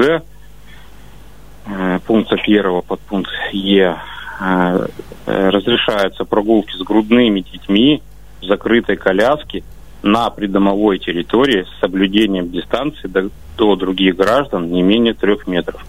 э, 1.66 2.00
пункта 2.06 2.36
первого 2.38 2.82
под 2.82 3.00
пункт 3.02 3.32
Е. 3.54 3.98
Э, 4.42 4.88
разрешаются 5.26 6.26
прогулки 6.26 6.76
с 6.76 6.82
грудными 6.82 7.42
детьми 7.42 8.02
в 8.42 8.46
закрытой 8.46 8.98
коляске– 8.98 9.64
на 10.04 10.30
придомовой 10.30 11.00
территории 11.00 11.64
с 11.64 11.80
соблюдением 11.80 12.52
дистанции 12.52 13.08
до, 13.08 13.30
до 13.58 13.76
других 13.76 14.16
граждан 14.16 14.72
не 14.72 14.82
менее 14.82 15.14
трех 15.14 15.48
метров. 15.48 15.86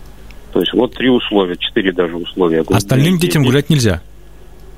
То 0.53 0.61
есть 0.61 0.73
вот 0.75 0.95
три 0.95 1.09
условия, 1.09 1.57
четыре 1.57 1.93
даже 1.93 2.17
условия. 2.17 2.65
Остальным 2.69 3.19
детям 3.19 3.43
гулять 3.43 3.71
нельзя? 3.71 4.03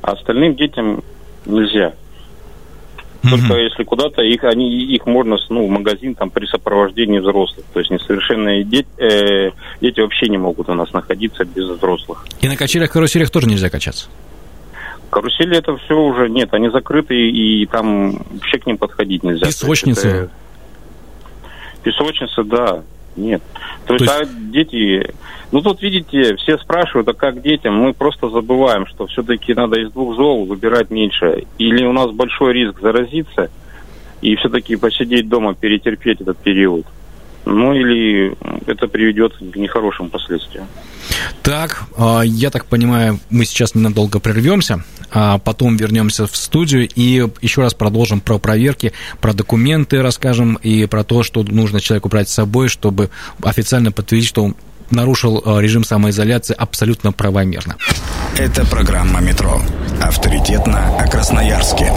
А 0.02 0.12
остальным 0.12 0.54
детям 0.54 1.02
нельзя. 1.46 1.94
Только 3.30 3.54
если 3.54 3.84
куда-то 3.84 4.22
их 4.22 4.44
они 4.44 4.68
их 4.68 5.06
можно 5.06 5.36
ну 5.48 5.66
в 5.66 5.70
магазин 5.70 6.14
там 6.14 6.30
при 6.30 6.46
сопровождении 6.46 7.20
взрослых, 7.20 7.64
то 7.72 7.80
есть 7.80 7.90
несовершенные 7.90 8.64
дети 8.64 8.88
э, 8.98 9.50
дети 9.80 10.00
вообще 10.00 10.28
не 10.28 10.36
могут 10.36 10.68
у 10.68 10.74
нас 10.74 10.92
находиться 10.92 11.44
без 11.44 11.64
взрослых. 11.64 12.26
И 12.42 12.48
на 12.48 12.56
качелях 12.56 12.92
каруселях 12.92 13.30
тоже 13.30 13.46
нельзя 13.46 13.70
качаться. 13.70 14.08
Карусели 15.14 15.56
это 15.56 15.76
все 15.76 15.96
уже 15.96 16.28
нет, 16.28 16.52
они 16.54 16.70
закрыты 16.70 17.14
и 17.14 17.66
там 17.66 18.16
вообще 18.32 18.58
к 18.58 18.66
ним 18.66 18.78
подходить 18.78 19.22
нельзя. 19.22 19.46
Песочницы. 19.46 20.08
Это... 20.08 20.30
Песочницы, 21.84 22.42
да, 22.42 22.82
нет. 23.14 23.40
То, 23.86 23.96
То 23.96 24.04
есть, 24.04 24.12
есть, 24.12 24.30
а 24.32 24.50
дети, 24.50 25.14
ну 25.52 25.60
тут 25.60 25.80
видите, 25.82 26.34
все 26.34 26.58
спрашивают, 26.58 27.06
а 27.06 27.12
как 27.12 27.42
детям? 27.42 27.76
Мы 27.76 27.92
просто 27.92 28.28
забываем, 28.28 28.88
что 28.88 29.06
все-таки 29.06 29.54
надо 29.54 29.80
из 29.80 29.92
двух 29.92 30.16
зол 30.16 30.46
выбирать 30.46 30.90
меньше. 30.90 31.44
Или 31.58 31.84
у 31.84 31.92
нас 31.92 32.10
большой 32.10 32.52
риск 32.52 32.80
заразиться, 32.80 33.50
и 34.20 34.34
все-таки 34.34 34.74
посидеть 34.74 35.28
дома, 35.28 35.54
перетерпеть 35.54 36.22
этот 36.22 36.38
период. 36.38 36.86
Ну 37.44 37.72
или 37.72 38.36
это 38.66 38.88
приведет 38.88 39.36
к 39.36 39.54
нехорошим 39.54 40.10
последствиям. 40.10 40.66
Так, 41.42 41.84
а, 41.96 42.22
я 42.22 42.50
так 42.50 42.66
понимаю, 42.66 43.20
мы 43.30 43.44
сейчас 43.44 43.74
ненадолго 43.74 44.18
прервемся, 44.18 44.82
потом 45.44 45.76
вернемся 45.76 46.26
в 46.26 46.36
студию 46.36 46.88
и 46.88 47.26
еще 47.40 47.62
раз 47.62 47.74
продолжим 47.74 48.20
про 48.20 48.38
проверки, 48.38 48.92
про 49.20 49.32
документы 49.32 50.02
расскажем 50.02 50.54
и 50.62 50.86
про 50.86 51.04
то, 51.04 51.22
что 51.22 51.42
нужно 51.42 51.80
человеку 51.80 52.08
брать 52.08 52.28
с 52.28 52.34
собой, 52.34 52.68
чтобы 52.68 53.10
официально 53.42 53.92
подтвердить, 53.92 54.28
что 54.28 54.44
он 54.44 54.56
нарушил 54.90 55.42
а, 55.44 55.58
режим 55.60 55.84
самоизоляции 55.84 56.54
абсолютно 56.54 57.12
правомерно. 57.12 57.76
Это 58.36 58.66
программа 58.66 59.20
«Метро». 59.20 59.60
Авторитетно 60.00 60.98
о 60.98 61.06
Красноярске. 61.06 61.92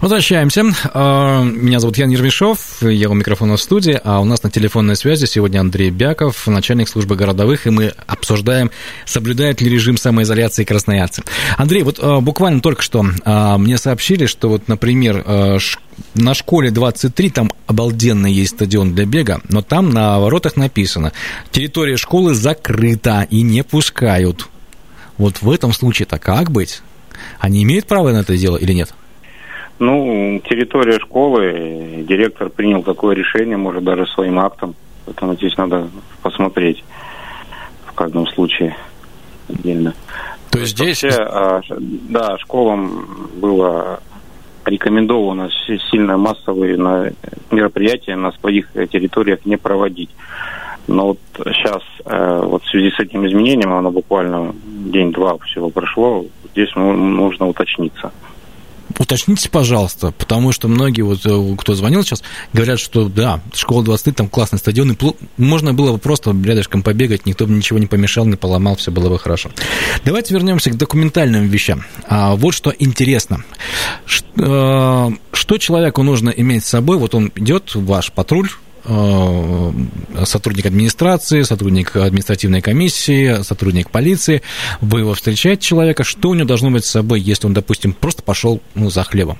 Возвращаемся. 0.00 0.64
А, 0.94 1.42
меня 1.42 1.80
зовут 1.80 1.98
Ян 1.98 2.10
Ермешов, 2.10 2.82
я 2.82 3.10
у 3.10 3.14
микрофона 3.14 3.56
в 3.56 3.62
студии, 3.62 4.00
а 4.02 4.20
у 4.20 4.24
нас 4.24 4.42
на 4.42 4.50
телефонной 4.50 4.96
связи 4.96 5.26
сегодня 5.26 5.60
Андрей 5.60 5.90
Бяков, 5.90 6.46
начальник 6.46 6.88
службы 6.88 7.16
городовых, 7.16 7.66
и 7.66 7.70
мы 7.70 7.92
обсуждаем, 8.06 8.70
соблюдает 9.04 9.60
ли 9.60 9.68
режим 9.68 9.96
самоизоляции 9.96 10.64
красноярцы. 10.64 11.22
Андрей, 11.58 11.82
вот 11.82 11.98
а, 12.00 12.20
буквально 12.20 12.60
только 12.60 12.82
что 12.82 13.04
а, 13.24 13.58
мне 13.58 13.76
сообщили, 13.76 14.26
что 14.26 14.48
вот, 14.48 14.68
например, 14.68 15.24
на 16.14 16.34
школе 16.34 16.70
23 16.70 17.30
там 17.30 17.52
обалденный 17.66 18.32
есть 18.32 18.54
стадион 18.54 18.94
для 18.94 19.04
бега, 19.04 19.40
но 19.48 19.62
там 19.62 19.90
на 19.90 20.18
воротах 20.18 20.56
написано, 20.56 21.12
территория 21.50 21.96
школы 21.96 22.34
закрыта 22.34 23.26
и 23.28 23.42
не 23.42 23.62
пускают. 23.62 24.48
Вот 25.18 25.42
в 25.42 25.50
этом 25.50 25.72
случае-то 25.72 26.18
как 26.18 26.50
быть? 26.50 26.82
Они 27.38 27.62
имеют 27.62 27.86
право 27.86 28.12
на 28.12 28.20
это 28.20 28.36
дело 28.36 28.56
или 28.56 28.72
нет? 28.72 28.94
Ну, 29.80 30.40
территория 30.48 31.00
школы, 31.00 32.04
директор 32.06 32.48
принял 32.48 32.82
такое 32.82 33.16
решение, 33.16 33.56
может, 33.56 33.82
даже 33.82 34.06
своим 34.06 34.38
актом 34.38 34.76
Поэтому 35.10 35.34
здесь 35.34 35.56
надо 35.56 35.88
посмотреть 36.22 36.84
в 37.86 37.92
каждом 37.94 38.28
случае 38.28 38.76
отдельно. 39.48 39.92
То 40.50 40.60
есть 40.60 40.72
здесь... 40.72 41.02
Вообще, 41.02 41.22
а, 41.22 41.60
да, 41.70 42.38
школам 42.38 43.28
было 43.34 44.00
рекомендовано 44.64 45.50
сильно 45.90 46.16
массовые 46.16 46.76
мероприятия 47.50 48.14
на 48.14 48.30
своих 48.32 48.70
территориях 48.72 49.44
не 49.44 49.56
проводить. 49.56 50.10
Но 50.86 51.08
вот 51.08 51.18
сейчас, 51.36 51.82
э, 52.04 52.40
вот 52.44 52.62
в 52.62 52.70
связи 52.70 52.90
с 52.90 53.00
этим 53.00 53.26
изменением, 53.26 53.72
оно 53.72 53.90
буквально 53.90 54.54
день-два 54.64 55.38
всего 55.38 55.70
прошло, 55.70 56.24
здесь 56.52 56.74
нужно 56.76 57.48
уточниться. 57.48 58.12
Уточните, 59.00 59.48
пожалуйста, 59.48 60.12
потому 60.12 60.52
что 60.52 60.68
многие, 60.68 61.00
вот, 61.00 61.24
э, 61.24 61.56
кто 61.56 61.74
звонил 61.74 62.02
сейчас, 62.02 62.22
говорят, 62.52 62.78
что 62.78 63.08
да, 63.08 63.40
школа 63.54 63.82
20, 63.82 64.14
там 64.14 64.28
классный 64.28 64.58
стадион, 64.58 64.92
и 64.92 64.96
можно 65.38 65.72
было 65.72 65.92
бы 65.92 65.98
просто 65.98 66.32
рядышком 66.32 66.82
побегать, 66.82 67.24
никто 67.24 67.46
бы 67.46 67.54
ничего 67.54 67.78
не 67.78 67.86
помешал, 67.86 68.26
не 68.26 68.36
поломал, 68.36 68.76
все 68.76 68.90
было 68.90 69.08
бы 69.08 69.18
хорошо. 69.18 69.50
Давайте 70.04 70.34
вернемся 70.34 70.68
к 70.68 70.76
документальным 70.76 71.48
вещам. 71.48 71.86
А, 72.08 72.36
вот 72.36 72.52
что 72.52 72.74
интересно. 72.78 73.42
Э, 74.36 75.08
что 75.32 75.56
человеку 75.56 76.02
нужно 76.02 76.28
иметь 76.28 76.66
с 76.66 76.68
собой? 76.68 76.98
Вот 76.98 77.14
он 77.14 77.32
идет, 77.36 77.74
ваш 77.74 78.12
патруль, 78.12 78.50
сотрудник 80.24 80.66
администрации, 80.66 81.42
сотрудник 81.42 81.96
административной 81.96 82.60
комиссии, 82.60 83.42
сотрудник 83.42 83.90
полиции, 83.90 84.42
вы 84.80 85.00
его 85.00 85.14
встречаете 85.14 85.62
человека, 85.62 86.04
что 86.04 86.30
у 86.30 86.34
него 86.34 86.46
должно 86.46 86.70
быть 86.70 86.84
с 86.84 86.90
собой, 86.90 87.20
если 87.20 87.46
он, 87.46 87.54
допустим, 87.54 87.92
просто 87.92 88.22
пошел 88.22 88.60
ну, 88.74 88.90
за 88.90 89.04
хлебом? 89.04 89.38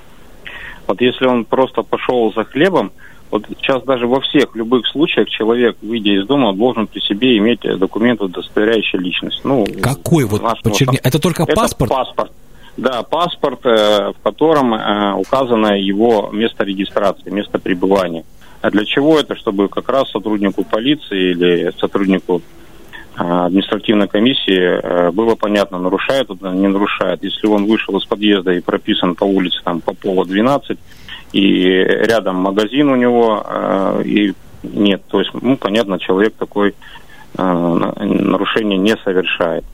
Вот 0.87 1.01
если 1.01 1.27
он 1.27 1.45
просто 1.45 1.83
пошел 1.83 2.33
за 2.35 2.45
хлебом, 2.45 2.93
вот 3.31 3.47
сейчас 3.49 3.83
даже 3.85 4.07
во 4.07 4.21
всех 4.21 4.57
любых 4.57 4.87
случаях 4.89 5.29
человек, 5.29 5.77
выйдя 5.83 6.21
из 6.21 6.27
дома, 6.27 6.53
должен 6.53 6.87
при 6.89 7.01
себе 7.01 7.39
иметь 7.39 7.61
документ, 7.61 8.21
удостоверяющий 8.21 8.99
личность. 8.99 9.41
Ну, 9.45 9.67
Какой 9.81 10.25
вот? 10.25 10.43
Подчеркни, 10.63 10.99
это 11.03 11.21
только 11.21 11.45
это 11.45 11.55
паспорт? 11.55 11.91
паспорт. 11.91 12.33
Да, 12.77 13.03
паспорт, 13.03 13.61
э, 13.67 14.13
в 14.19 14.23
котором 14.23 14.75
э, 14.75 15.15
указано 15.15 15.79
его 15.79 16.31
место 16.33 16.65
регистрации, 16.65 17.31
место 17.31 17.59
пребывания. 17.59 18.25
А 18.61 18.71
для 18.71 18.85
чего 18.85 19.19
это? 19.19 19.35
Чтобы 19.37 19.69
как 19.69 19.89
раз 19.89 20.11
сотруднику 20.11 20.65
полиции 20.65 21.31
или 21.31 21.73
сотруднику 21.79 22.43
а, 23.17 23.47
административной 23.47 24.09
комиссии 24.09 24.59
э, 24.59 25.11
было 25.11 25.35
понятно, 25.35 25.79
нарушает 25.79 26.31
он, 26.31 26.61
не 26.61 26.69
нарушает. 26.69 27.23
Если 27.23 27.47
он 27.47 27.67
вышел 27.67 27.97
из 27.99 28.05
подъезда 28.05 28.53
и 28.53 28.61
прописан 28.61 29.15
по 29.15 29.25
улице 29.25 29.61
там 29.65 29.81
по 29.81 29.95
полу 29.95 30.25
12, 30.25 30.79
и 31.33 31.63
рядом 31.63 32.37
магазин 32.37 32.89
у 32.89 32.97
него, 32.97 33.45
э, 33.47 34.03
и 34.05 34.35
нет, 34.63 35.03
то 35.09 35.21
есть, 35.21 35.33
ну, 35.35 35.57
понятно, 35.57 35.99
человек 35.99 36.35
такой 36.35 36.75
э, 37.37 37.43
нарушение 37.43 38.79
не 38.79 38.97
совершает. 38.99 39.65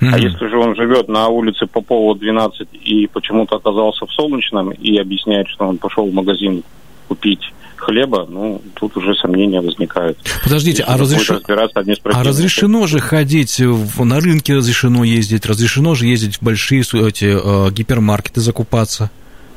Mm-hmm. 0.00 0.10
А 0.12 0.18
если 0.18 0.48
же 0.48 0.58
он 0.58 0.74
живет 0.74 1.08
на 1.08 1.28
улице 1.28 1.66
Попова 1.66 2.16
12 2.16 2.68
и 2.72 3.06
почему-то 3.06 3.56
оказался 3.56 4.06
в 4.06 4.12
Солнечном 4.12 4.72
и 4.72 4.98
объясняет, 4.98 5.48
что 5.48 5.66
он 5.66 5.78
пошел 5.78 6.06
в 6.06 6.12
магазин 6.14 6.64
купить 7.12 7.52
хлеба, 7.76 8.26
ну, 8.28 8.62
тут 8.74 8.96
уже 8.96 9.14
сомнения 9.14 9.60
возникают. 9.60 10.16
Подождите, 10.42 10.82
а, 10.84 10.96
разреш... 10.96 11.28
а 11.30 12.22
разрешено 12.22 12.86
же 12.86 13.00
ходить, 13.00 13.58
в... 13.60 14.04
на 14.04 14.20
рынке 14.20 14.54
разрешено 14.54 15.04
ездить, 15.04 15.44
разрешено 15.44 15.94
же 15.94 16.06
ездить 16.06 16.36
в 16.36 16.42
большие 16.42 16.80
эти, 16.82 17.68
э, 17.68 17.70
гипермаркеты 17.72 18.40
закупаться? 18.40 19.10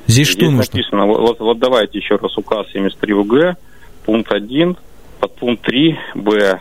Здесь, 0.08 0.28
Здесь 0.28 0.38
что 0.38 0.52
нужно? 0.52 0.66
написано, 0.74 1.06
вот, 1.06 1.40
вот 1.40 1.60
давайте 1.60 2.00
еще 2.00 2.16
раз 2.16 2.38
указ 2.38 2.68
73 2.74 3.14
УГ, 3.14 3.58
пункт 4.06 4.32
1, 4.32 4.76
под 5.20 5.36
пункт 5.36 5.64
3 5.64 5.98
Б 6.16 6.60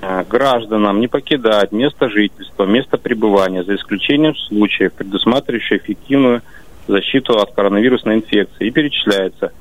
э, 0.00 0.24
гражданам 0.28 1.00
не 1.00 1.08
покидать 1.08 1.72
место 1.72 2.10
жительства, 2.10 2.64
место 2.64 2.98
пребывания, 2.98 3.64
за 3.64 3.76
исключением 3.76 4.36
случаев, 4.36 4.92
предусматривающих 4.92 5.84
эффективную 5.84 6.42
защиту 6.86 7.38
от 7.38 7.52
коронавирусной 7.54 8.16
инфекции. 8.16 8.66
И 8.66 8.70
перечисляется 8.70 9.52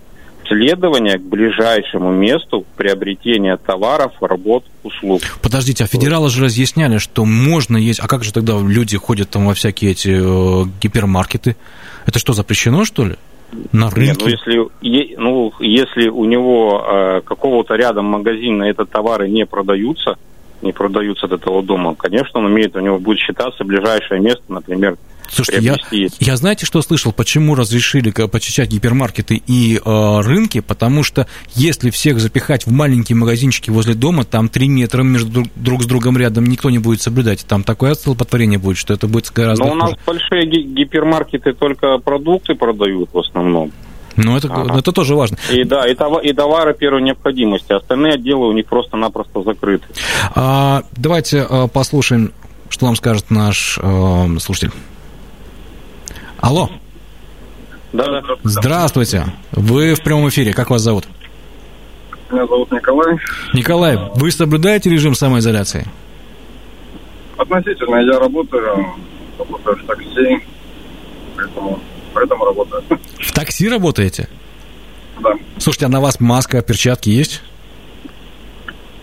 следование 0.51 1.17
к 1.17 1.21
ближайшему 1.21 2.11
месту 2.11 2.65
приобретения 2.75 3.55
товаров, 3.57 4.11
работ, 4.19 4.65
услуг. 4.83 5.21
Подождите, 5.41 5.83
а 5.85 5.87
федералы 5.87 6.29
же 6.29 6.43
разъясняли, 6.43 6.97
что 6.97 7.23
можно 7.25 7.77
есть... 7.77 7.99
А 8.01 8.07
как 8.07 8.23
же 8.23 8.33
тогда 8.33 8.59
люди 8.59 8.97
ходят 8.97 9.29
там 9.29 9.47
во 9.47 9.53
всякие 9.53 9.91
эти 9.91 10.09
э, 10.09 10.65
гипермаркеты? 10.81 11.55
Это 12.05 12.19
что, 12.19 12.33
запрещено, 12.33 12.83
что 12.83 13.05
ли? 13.05 13.15
На 13.71 13.89
рынке? 13.89 14.11
Нет, 14.11 14.17
ну, 14.21 14.71
если, 14.81 15.17
ну, 15.17 15.53
если 15.59 16.09
у 16.09 16.25
него 16.25 16.85
э, 16.85 17.21
какого-то 17.21 17.75
рядом 17.75 18.05
магазина 18.05 18.63
этот 18.63 18.89
товары 18.89 19.29
не 19.29 19.45
продаются, 19.45 20.17
не 20.61 20.71
продаются 20.71 21.25
от 21.25 21.33
этого 21.33 21.61
дома, 21.63 21.95
конечно, 21.95 22.39
он 22.39 22.49
имеет, 22.49 22.75
у 22.75 22.79
него 22.79 22.99
будет 22.99 23.19
считаться 23.19 23.63
ближайшее 23.63 24.21
место, 24.21 24.43
например, 24.47 24.97
Слушайте, 25.31 25.77
я, 25.91 26.07
я 26.19 26.37
знаете, 26.37 26.65
что 26.65 26.81
слышал, 26.81 27.13
почему 27.13 27.55
разрешили 27.55 28.11
почищать 28.11 28.69
гипермаркеты 28.69 29.41
и 29.47 29.77
э, 29.83 30.21
рынки? 30.21 30.59
Потому 30.59 31.03
что 31.03 31.25
если 31.55 31.89
всех 31.89 32.19
запихать 32.19 32.65
в 32.65 32.71
маленькие 32.71 33.15
магазинчики 33.15 33.69
возле 33.69 33.93
дома, 33.93 34.25
там 34.25 34.49
3 34.49 34.67
метра 34.67 35.03
между 35.03 35.31
друг, 35.31 35.47
друг 35.55 35.83
с 35.83 35.85
другом 35.85 36.17
рядом 36.17 36.45
никто 36.45 36.69
не 36.69 36.79
будет 36.79 37.01
соблюдать. 37.01 37.45
Там 37.47 37.63
такое 37.63 37.93
столпотворение 37.93 38.59
будет, 38.59 38.77
что 38.77 38.93
это 38.93 39.07
будет 39.07 39.31
гораздо 39.31 39.65
Но 39.65 39.71
у 39.71 39.75
нас 39.75 39.93
большие 40.05 40.45
гипермаркеты 40.45 41.53
только 41.53 41.97
продукты 41.97 42.55
продают 42.55 43.09
в 43.13 43.19
основном. 43.19 43.71
Ну, 44.17 44.35
это, 44.35 44.49
ага. 44.51 44.77
это 44.77 44.91
тоже 44.91 45.15
важно. 45.15 45.37
И 45.51 45.63
да, 45.63 45.87
и, 45.87 45.95
товар, 45.95 46.21
и 46.21 46.33
товары 46.33 46.73
первой 46.73 47.01
необходимости. 47.01 47.71
Остальные 47.71 48.13
отделы 48.13 48.47
у 48.47 48.51
них 48.51 48.65
просто-напросто 48.65 49.43
закрыты. 49.43 49.85
А, 50.35 50.83
давайте 50.97 51.45
а, 51.49 51.67
послушаем, 51.67 52.33
что 52.69 52.85
нам 52.85 52.95
скажет 52.95 53.29
наш 53.29 53.79
а, 53.81 54.27
слушатель. 54.39 54.71
Алло. 56.41 56.69
Да, 57.93 58.21
да. 58.21 58.21
Здравствуйте. 58.43 59.25
Вы 59.51 59.93
в 59.93 60.01
прямом 60.01 60.29
эфире. 60.29 60.53
Как 60.53 60.69
вас 60.69 60.81
зовут? 60.81 61.05
Меня 62.31 62.47
зовут 62.47 62.71
Николай. 62.71 63.17
Николай, 63.53 63.97
вы 64.15 64.31
соблюдаете 64.31 64.89
режим 64.89 65.13
самоизоляции? 65.13 65.85
Относительно. 67.37 67.97
Я 67.97 68.19
работаю, 68.19 68.87
работаю 69.37 69.77
в 69.77 69.85
такси, 69.85 70.39
поэтому, 71.35 71.79
поэтому 72.13 72.45
работаю. 72.45 72.83
В 73.19 73.31
такси 73.33 73.69
работаете? 73.69 74.29
Да. 75.19 75.31
Слушайте, 75.57 75.85
а 75.87 75.89
на 75.89 75.99
вас 75.99 76.19
маска, 76.19 76.61
перчатки 76.61 77.09
есть? 77.09 77.43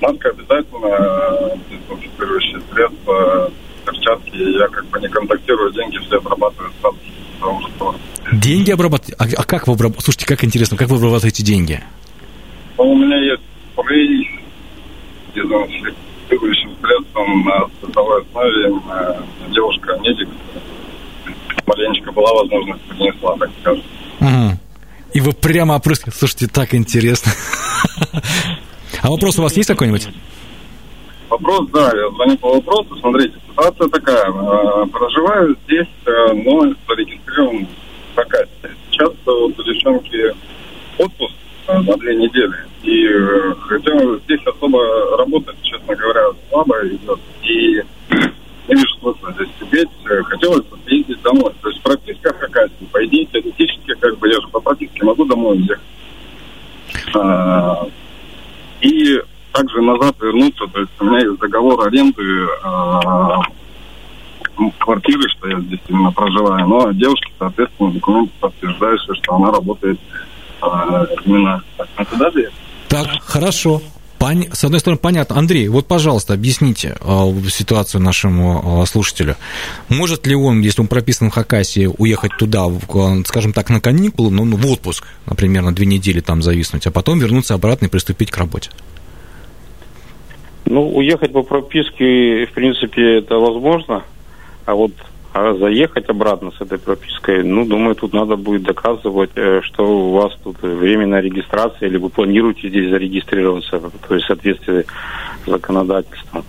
Маска 0.01 0.31
обязательно, 0.31 1.59
дезинфицирующие 1.69 2.61
средства, 2.73 3.51
перчатки. 3.85 4.37
Я 4.59 4.69
как 4.69 4.87
бы 4.87 5.01
не 5.01 5.09
контактирую, 5.09 5.73
деньги 5.73 5.99
все 5.99 6.17
обрабатываю 6.17 6.73
сам. 6.81 6.97
Деньги 8.33 8.71
обрабатывать? 8.71 9.15
А, 9.19 9.25
а 9.37 9.45
как 9.45 9.67
вы 9.67 9.75
обрабатываете? 9.75 10.05
Слушайте, 10.05 10.27
как 10.27 10.45
интересно, 10.45 10.77
как 10.77 10.89
вы 10.89 10.97
обрабатываете 10.97 11.43
деньги? 11.43 11.83
Ну, 12.77 12.93
у 12.93 12.97
меня 12.97 13.17
есть 13.19 13.43
спрей 13.73 14.31
дезинфицирующим 15.35 16.71
средством 16.81 17.45
на 17.45 17.67
спиртовой 17.79 18.23
основе. 18.23 18.81
Э, 18.91 19.23
Девушка-медик 19.51 20.29
маленечко 21.67 22.13
была 22.13 22.33
возможность, 22.35 22.83
принесла, 22.83 23.37
так 23.39 23.51
скажем. 23.61 23.85
Угу. 24.21 24.59
И 25.15 25.21
вы 25.21 25.33
прямо 25.33 25.75
опрыскали. 25.75 26.15
Слушайте, 26.15 26.49
так 26.49 26.75
интересно. 26.75 27.33
А 29.01 29.11
вопрос 29.11 29.39
у 29.39 29.43
вас 29.43 29.57
есть 29.57 29.69
какой-нибудь? 29.69 30.09
Вопрос, 31.29 31.69
да, 31.73 31.93
я 31.95 32.11
звоню 32.11 32.37
по 32.39 32.55
вопросу. 32.55 32.97
Смотрите, 32.97 33.35
ситуация 33.49 33.89
такая. 33.89 34.25
Э, 34.27 34.87
проживаю 34.87 35.57
здесь, 35.65 35.87
э, 36.07 36.33
но 36.33 36.67
в 37.45 38.15
Хакасии. 38.17 38.77
Сейчас 38.91 39.13
вот 39.25 39.59
у 39.59 39.63
девчонки 39.63 40.35
отпуск 40.99 41.35
э, 41.69 41.79
на 41.79 41.97
две 41.97 42.17
недели. 42.17 42.55
И 42.83 43.09
хотя 43.61 43.93
здесь 44.25 44.41
особо 44.47 45.17
работать, 45.17 45.57
честно 45.63 45.95
говоря, 45.95 46.29
слабо 46.49 46.77
идет. 46.87 47.21
И 47.43 47.83
не 48.69 48.75
вижу 48.75 48.95
смысла 49.01 49.33
здесь 49.35 49.49
сидеть. 49.61 49.89
Хотелось 50.05 50.65
бы 50.67 50.79
съездить 50.87 51.23
домой. 51.23 51.53
То 51.63 51.69
есть 51.69 51.83
прописка 51.83 52.33
Хакасии. 52.35 52.89
По 52.93 53.05
идее, 53.05 53.27
теоретически, 53.27 53.95
как 54.01 54.19
бы 54.19 54.29
я 54.29 54.41
же 54.41 54.49
по 54.49 54.61
прописке 54.61 55.05
могу 55.05 55.25
домой 55.25 55.59
ехать. 55.59 55.83
И 58.81 59.21
также 59.53 59.83
назад 59.83 60.15
вернуться. 60.21 60.67
То 60.73 60.81
есть 60.81 60.93
у 61.01 61.05
меня 61.05 61.19
есть 61.19 61.39
договор 61.39 61.87
аренды 61.87 62.23
э, 62.23 63.37
квартиры, 64.79 65.29
что 65.31 65.49
я 65.49 65.61
здесь 65.61 65.81
именно 65.89 66.13
проживаю. 66.13 66.67
Но 66.67 66.93
девушке, 66.93 67.33
соответственно, 67.39 67.93
документы 67.93 68.33
подтверждающие, 68.41 69.15
что 69.17 69.38
она 69.49 69.59
работает 69.59 69.99
именно 71.25 71.63
так. 71.77 71.89
А 71.97 72.05
куда? 72.05 72.31
Так, 72.89 73.07
хорошо. 73.23 73.83
Пон... 74.19 74.45
С 74.53 74.65
одной 74.65 74.81
стороны, 74.81 74.99
понятно. 74.99 75.39
Андрей, 75.39 75.69
вот, 75.69 75.87
пожалуйста, 75.87 76.35
объясните 76.35 76.97
э, 77.01 77.33
ситуацию 77.49 78.03
нашему 78.03 78.83
э, 78.83 78.87
слушателю. 78.87 79.37
Может 79.89 80.27
ли 80.27 80.35
он, 80.35 80.61
если 80.61 80.81
он 80.81 80.89
прописан 80.89 81.31
в 81.31 81.35
Хакасии, 81.35 81.89
уехать 81.99 82.33
туда, 82.37 82.67
в, 82.67 83.23
скажем 83.25 83.53
так, 83.53 83.71
на 83.71 83.81
каникулы, 83.81 84.31
ну, 84.31 84.45
в 84.57 84.67
отпуск, 84.67 85.07
например, 85.27 85.63
на 85.63 85.73
две 85.73 85.87
недели 85.87 86.21
там 86.21 86.43
зависнуть, 86.43 86.87
а 86.89 86.91
потом 86.91 87.21
вернуться 87.21 87.55
обратно 87.55 87.87
и 87.87 87.89
приступить 87.89 88.33
к 88.33 88.37
работе? 88.39 88.71
Ну, 90.65 90.97
уехать 90.97 91.33
по 91.33 91.43
прописке, 91.43 92.47
в 92.47 92.53
принципе, 92.53 93.19
это 93.19 93.37
возможно. 93.37 94.03
А 94.67 94.75
вот 94.75 94.93
а 95.41 95.55
заехать 95.55 96.09
обратно 96.09 96.51
с 96.51 96.61
этой 96.61 96.79
пропиской, 96.79 97.45
ну, 97.45 97.65
думаю, 97.65 97.95
тут 97.95 98.13
надо 98.13 98.35
будет 98.37 98.65
доказывать, 98.65 99.31
э, 99.37 99.61
что 99.63 99.85
у 99.85 100.13
вас 100.13 100.33
тут 100.43 100.61
временная 100.63 101.21
регистрация, 101.21 101.89
или 101.89 101.97
вы 101.97 102.09
планируете 102.09 102.69
здесь 102.69 102.91
зарегистрироваться, 102.91 103.79
то 103.79 104.15
есть 104.15 104.25
в 104.25 104.29
соответствии 104.29 104.85
с 105.45 105.49
законодательством. 105.49 106.45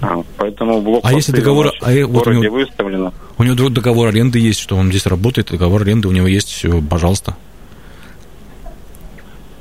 А, 0.00 0.22
поэтому 0.38 0.80
блок 0.80 1.02
а 1.04 1.12
если 1.12 1.32
договор 1.32 1.72
а, 1.82 1.90
в 1.90 2.06
вот 2.06 2.26
у 2.26 2.32
него, 2.32 2.54
выставлено. 2.54 3.12
У 3.36 3.42
него 3.42 3.68
договор 3.68 4.08
аренды 4.08 4.38
есть, 4.38 4.60
что 4.60 4.76
он 4.76 4.88
здесь 4.88 5.04
работает, 5.04 5.50
договор 5.50 5.82
аренды 5.82 6.08
у 6.08 6.12
него 6.12 6.26
есть, 6.26 6.48
все, 6.48 6.80
пожалуйста. 6.80 7.36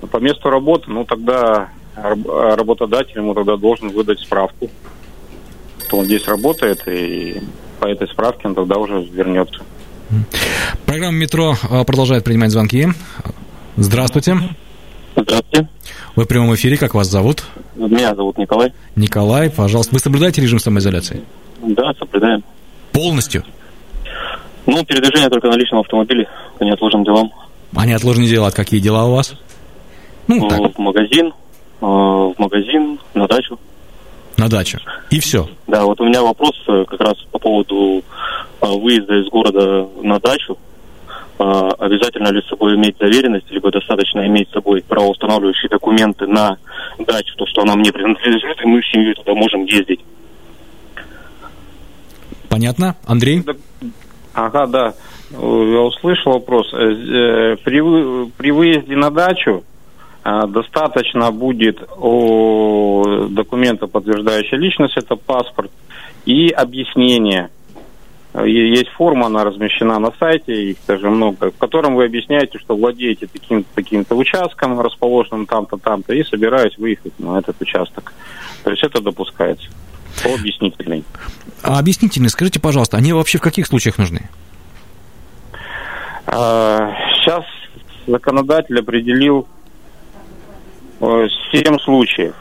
По 0.09 0.17
месту 0.17 0.49
работы, 0.49 0.89
ну 0.91 1.03
тогда 1.03 1.71
работодатель 1.93 3.17
ему 3.17 3.33
тогда 3.33 3.57
должен 3.57 3.89
выдать 3.89 4.21
справку, 4.21 4.69
что 5.85 5.97
он 5.97 6.05
здесь 6.05 6.25
работает, 6.25 6.87
и 6.87 7.41
по 7.79 7.85
этой 7.85 8.07
справке 8.07 8.47
он 8.47 8.55
тогда 8.55 8.77
уже 8.77 9.01
вернется. 9.01 9.61
Программа 10.85 11.17
«Метро» 11.17 11.55
а, 11.69 11.83
продолжает 11.83 12.23
принимать 12.23 12.51
звонки. 12.51 12.87
Здравствуйте. 13.77 14.37
Здравствуйте. 15.15 15.67
Вы 16.15 16.23
в 16.23 16.27
прямом 16.27 16.53
эфире, 16.55 16.77
как 16.77 16.93
вас 16.95 17.07
зовут? 17.07 17.43
Меня 17.75 18.15
зовут 18.15 18.37
Николай. 18.37 18.73
Николай, 18.95 19.49
пожалуйста. 19.49 19.93
Вы 19.93 19.99
соблюдаете 19.99 20.41
режим 20.41 20.59
самоизоляции? 20.59 21.23
Да, 21.61 21.93
соблюдаем. 21.97 22.43
Полностью? 22.91 23.43
Ну, 24.65 24.83
передвижение 24.83 25.29
только 25.29 25.47
на 25.47 25.55
личном 25.55 25.81
автомобиле, 25.81 26.27
по 26.57 26.63
неотложным 26.63 27.03
делам. 27.03 27.31
А 27.75 27.85
неотложные 27.85 28.27
дела, 28.27 28.51
какие 28.51 28.79
дела 28.79 29.05
у 29.05 29.15
вас? 29.15 29.35
Ну, 30.27 30.35
ну 30.41 30.47
так. 30.47 30.75
В 30.75 30.79
магазин, 30.79 31.27
э, 31.81 31.85
в 31.85 32.35
магазин, 32.37 32.99
на 33.13 33.27
дачу. 33.27 33.59
На 34.39 34.47
дачу. 34.47 34.79
И 35.09 35.19
все. 35.19 35.49
Да, 35.67 35.83
вот 35.83 35.99
у 35.99 36.05
меня 36.05 36.21
вопрос 36.23 36.55
э, 36.67 36.85
как 36.87 37.01
раз 37.01 37.15
по 37.31 37.39
поводу 37.39 38.03
э, 38.61 38.65
выезда 38.65 39.15
из 39.15 39.27
города 39.27 39.87
на 40.01 40.19
дачу. 40.19 40.57
Обязательно 41.37 42.33
ли 42.33 42.41
с 42.41 42.49
собой 42.49 42.75
иметь 42.75 42.97
доверенность, 42.97 43.49
либо 43.49 43.71
достаточно 43.71 44.27
иметь 44.27 44.49
с 44.49 44.51
собой 44.51 44.83
правоустанавливающие 44.85 45.69
документы 45.69 46.27
на 46.27 46.57
дачу, 46.97 47.33
то, 47.37 47.45
что 47.45 47.61
она 47.61 47.77
мне 47.77 47.93
принадлежит, 47.93 48.61
и 48.61 48.67
мы 48.67 48.81
в 48.81 48.87
семью 48.87 49.15
туда 49.15 49.33
можем 49.35 49.63
ездить. 49.63 50.01
Понятно? 52.49 52.97
Андрей? 53.05 53.45
Ага, 54.33 54.67
да. 54.67 54.93
Я 55.31 55.81
услышал 55.81 56.33
вопрос. 56.33 56.69
При, 56.71 58.29
при 58.31 58.51
выезде 58.51 58.97
на 58.97 59.09
дачу 59.09 59.63
а, 59.63 59.78
достаточно 60.23 61.31
будет 61.31 61.81
о 61.97 63.27
документа, 63.29 63.87
подтверждающего 63.87 64.57
личность, 64.57 64.97
это 64.97 65.15
паспорт, 65.15 65.71
и 66.25 66.49
объяснение. 66.49 67.49
Есть 68.45 68.89
форма, 68.89 69.25
она 69.25 69.43
размещена 69.43 69.97
на 69.97 70.11
сайте, 70.19 70.71
их 70.71 70.77
даже 70.87 71.09
много, 71.09 71.51
в 71.51 71.57
котором 71.57 71.95
вы 71.95 72.05
объясняете, 72.05 72.59
что 72.59 72.75
владеете 72.75 73.25
таким-то 73.25 73.67
таким 73.73 74.05
участком, 74.09 74.79
расположенным 74.79 75.47
там-то, 75.47 75.77
там-то, 75.77 76.13
и 76.13 76.23
собираюсь 76.23 76.77
выехать 76.77 77.17
на 77.19 77.39
этот 77.39 77.59
участок. 77.59 78.13
То 78.63 78.69
есть 78.69 78.83
это 78.83 79.01
допускается 79.01 79.67
по 80.23 80.33
объяснительной. 80.35 81.03
А 81.63 81.79
объяснительные, 81.79 82.29
скажите, 82.29 82.59
пожалуйста, 82.59 82.97
они 82.97 83.13
вообще 83.13 83.39
в 83.39 83.41
каких 83.41 83.65
случаях 83.65 83.97
нужны? 83.97 84.29
А, 86.27 86.91
сейчас 87.15 87.43
законодатель 88.05 88.79
определил 88.79 89.47
Э, 91.01 91.27
семь 91.51 91.79
случаев. 91.79 92.35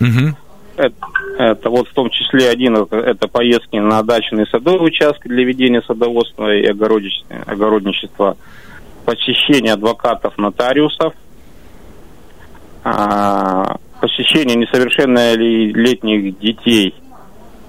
Угу. 0.00 0.36
Это, 0.76 0.94
это 1.38 1.70
вот 1.70 1.88
в 1.88 1.92
том 1.92 2.10
числе 2.10 2.48
один, 2.48 2.76
это, 2.76 2.96
это 2.96 3.28
поездки 3.28 3.76
на 3.76 4.02
дачные 4.02 4.46
садовые 4.46 4.82
участки 4.82 5.28
для 5.28 5.44
ведения 5.44 5.82
садоводства 5.82 6.52
и 6.52 6.64
огородничества, 6.66 8.36
посещение 9.04 9.74
адвокатов, 9.74 10.36
нотариусов, 10.36 11.14
а, 12.82 13.76
посещение 14.00 14.56
несовершеннолетних 14.56 16.38
детей 16.38 16.94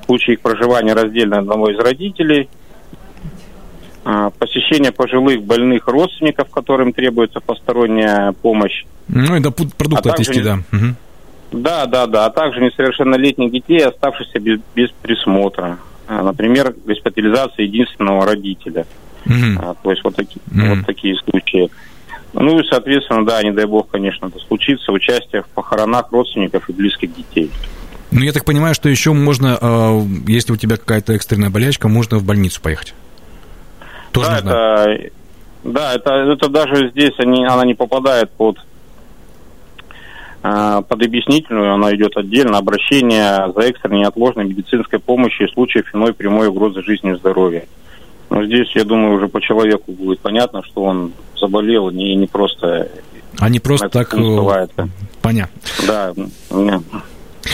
в 0.01 0.05
случае 0.05 0.35
их 0.35 0.41
проживания 0.41 0.93
раздельно 0.93 1.39
одного 1.39 1.69
из 1.69 1.77
родителей– 1.77 2.49
посещение 4.37 4.91
пожилых 4.91 5.43
больных 5.43 5.87
родственников, 5.87 6.49
которым 6.49 6.93
требуется 6.93 7.39
посторонняя 7.39 8.33
помощь. 8.33 8.85
Ну, 9.07 9.35
это 9.35 9.51
продукты 9.51 10.09
а 10.09 10.13
отвести, 10.13 10.41
да. 10.41 10.59
Да, 11.51 11.85
да, 11.85 12.05
да. 12.05 12.25
А 12.25 12.29
также 12.29 12.59
несовершеннолетних 12.59 13.51
детей, 13.51 13.83
оставшихся 13.85 14.39
без, 14.39 14.59
без 14.75 14.89
присмотра. 15.01 15.77
А, 16.07 16.21
например, 16.21 16.75
госпитализация 16.85 17.65
единственного 17.65 18.25
родителя. 18.25 18.85
Угу. 19.25 19.75
то 19.81 19.89
есть 19.89 20.03
вот 20.03 20.15
такие, 20.15 20.39
угу. 20.51 20.75
вот 20.75 20.85
такие 20.85 21.15
случаи. 21.15 21.71
Ну 22.33 22.59
и, 22.59 22.63
соответственно, 22.69 23.25
да, 23.25 23.41
не 23.41 23.51
дай 23.51 23.65
бог, 23.65 23.89
конечно, 23.89 24.27
это 24.27 24.37
случится, 24.39 24.91
участие 24.91 25.41
в 25.41 25.47
похоронах 25.47 26.11
родственников 26.11 26.69
и 26.69 26.73
близких 26.73 27.15
детей. 27.15 27.49
Ну, 28.11 28.21
я 28.21 28.33
так 28.33 28.45
понимаю, 28.45 28.75
что 28.75 28.87
еще 28.87 29.13
можно, 29.13 30.05
если 30.27 30.53
у 30.53 30.57
тебя 30.57 30.77
какая-то 30.77 31.13
экстренная 31.13 31.49
болячка, 31.49 31.87
можно 31.87 32.17
в 32.17 32.23
больницу 32.23 32.61
поехать. 32.61 32.93
Тоже 34.15 34.29
да, 34.43 34.85
это, 34.85 35.11
да, 35.63 35.93
это, 35.93 36.13
это 36.13 36.49
даже 36.49 36.89
здесь 36.89 37.13
они, 37.19 37.45
она 37.45 37.65
не 37.65 37.73
попадает 37.73 38.31
под 38.31 38.57
а, 40.47 40.81
под 40.83 41.03
объяснительную, 41.03 41.73
она 41.73 41.93
идет 41.95 42.15
отдельно, 42.17 42.59
обращение 42.59 43.51
за 43.51 43.61
экстренной 43.61 44.01
неотложной 44.01 44.45
медицинской 44.45 44.99
помощью 44.99 45.47
в 45.47 45.51
случае 45.51 45.83
иной 45.91 46.13
прямой 46.13 46.49
угрозы 46.49 46.83
жизни 46.83 47.11
и 47.11 47.15
здоровья. 47.15 47.65
Но 48.29 48.45
здесь, 48.45 48.69
я 48.75 48.83
думаю, 48.83 49.15
уже 49.15 49.27
по 49.27 49.41
человеку 49.41 49.91
будет 49.91 50.19
понятно, 50.19 50.63
что 50.63 50.83
он 50.83 51.13
заболел, 51.35 51.89
не, 51.89 52.15
не 52.15 52.27
просто... 52.27 52.89
А 53.39 53.49
не 53.49 53.59
просто 53.59 53.89
так... 53.89 54.13
Э, 54.13 54.67
понятно. 55.21 55.57
Да. 55.87 56.13
Нет. 56.51 56.81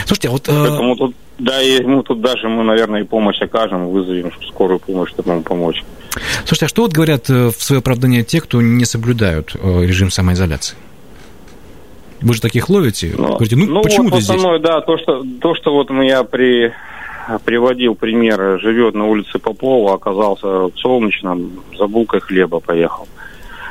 Слушайте, 0.05 0.27
а 0.27 0.31
вот... 0.31 0.49
Э, 0.49 0.65
Поэтому 0.67 0.95
тут, 0.97 1.15
да, 1.41 1.59
и 1.59 1.81
ему 1.81 2.03
тут 2.03 2.21
даже 2.21 2.47
мы, 2.47 2.63
наверное, 2.63 3.01
и 3.01 3.03
помощь 3.03 3.41
окажем, 3.41 3.89
вызовем 3.89 4.31
скорую 4.47 4.79
помощь, 4.79 5.09
чтобы 5.09 5.31
ему 5.31 5.41
помочь. 5.41 5.83
Слушайте, 6.45 6.65
а 6.65 6.69
что 6.69 6.83
вот 6.83 6.93
говорят 6.93 7.29
э, 7.31 7.47
в 7.47 7.63
свое 7.63 7.79
оправдание 7.79 8.23
те, 8.23 8.41
кто 8.41 8.61
не 8.61 8.85
соблюдают 8.85 9.55
э, 9.55 9.81
режим 9.81 10.11
самоизоляции? 10.11 10.77
Вы 12.21 12.35
же 12.35 12.41
таких 12.41 12.69
ловите? 12.69 13.15
Ну, 13.17 13.29
Говорите, 13.29 13.55
ну, 13.55 13.65
ну 13.65 13.81
почему 13.81 14.09
вот 14.09 14.19
ты 14.19 14.21
здесь? 14.21 14.41
да, 14.61 14.81
то 14.81 14.97
что, 14.99 15.23
то, 15.41 15.55
что 15.55 15.73
вот 15.73 15.89
я 16.03 16.23
при, 16.23 16.71
приводил 17.43 17.95
пример, 17.95 18.59
живет 18.59 18.93
на 18.93 19.07
улице 19.07 19.39
Попова, 19.39 19.95
оказался 19.95 20.45
в 20.45 20.73
Солнечном, 20.75 21.63
за 21.75 21.87
булкой 21.87 22.19
хлеба 22.19 22.59
поехал. 22.59 23.07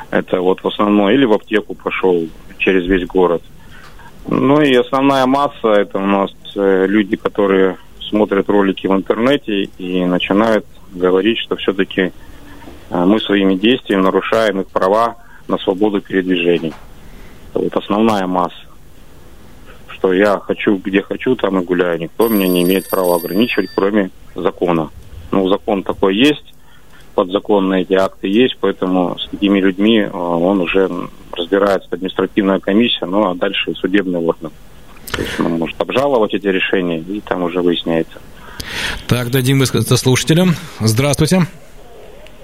Это 0.09 0.41
вот 0.41 0.61
в 0.61 0.67
основном, 0.67 1.09
или 1.09 1.23
в 1.23 1.31
аптеку 1.31 1.73
пошел 1.73 2.27
через 2.57 2.85
весь 2.85 3.07
город. 3.07 3.41
Ну 4.27 4.61
и 4.61 4.75
основная 4.75 5.25
масса, 5.25 5.69
это 5.69 5.97
у 5.99 6.05
нас 6.05 6.31
люди, 6.55 7.15
которые 7.15 7.77
смотрят 8.09 8.49
ролики 8.49 8.87
в 8.87 8.93
интернете 8.93 9.63
и 9.77 10.05
начинают 10.05 10.65
говорить, 10.93 11.37
что 11.37 11.55
все-таки 11.55 12.11
а 12.91 13.05
мы 13.05 13.21
своими 13.21 13.55
действиями 13.55 14.01
нарушаем 14.01 14.59
их 14.59 14.67
права 14.67 15.15
на 15.47 15.57
свободу 15.57 16.01
передвижений. 16.01 16.73
Это 17.49 17.59
вот 17.59 17.75
основная 17.77 18.27
масса. 18.27 18.67
Что 19.87 20.11
я 20.11 20.39
хочу, 20.39 20.75
где 20.75 21.01
хочу, 21.01 21.37
там 21.37 21.59
и 21.59 21.63
гуляю. 21.63 21.99
Никто 21.99 22.27
меня 22.27 22.49
не 22.49 22.63
имеет 22.63 22.89
права 22.89 23.15
ограничивать, 23.15 23.69
кроме 23.73 24.11
закона. 24.35 24.89
Ну, 25.31 25.47
закон 25.47 25.83
такой 25.83 26.17
есть, 26.17 26.53
подзаконные 27.15 27.83
эти 27.83 27.93
акты 27.93 28.27
есть, 28.27 28.57
поэтому 28.59 29.17
с 29.17 29.29
такими 29.29 29.61
людьми 29.61 30.01
а, 30.01 30.17
он 30.17 30.59
уже 30.59 30.89
разбирается 31.31 31.87
административная 31.91 32.59
комиссия, 32.59 33.05
ну 33.05 33.29
а 33.29 33.35
дальше 33.35 33.73
судебный 33.75 34.19
орган. 34.19 34.51
То 35.11 35.21
есть 35.21 35.39
он 35.39 35.57
может 35.57 35.79
обжаловать 35.79 36.33
эти 36.33 36.47
решения, 36.47 36.99
и 36.99 37.21
там 37.21 37.43
уже 37.43 37.61
выясняется. 37.61 38.19
Так, 39.07 39.29
дадим 39.31 39.59
высказаться 39.59 39.97
слушателям. 39.97 40.55
Здравствуйте. 40.79 41.41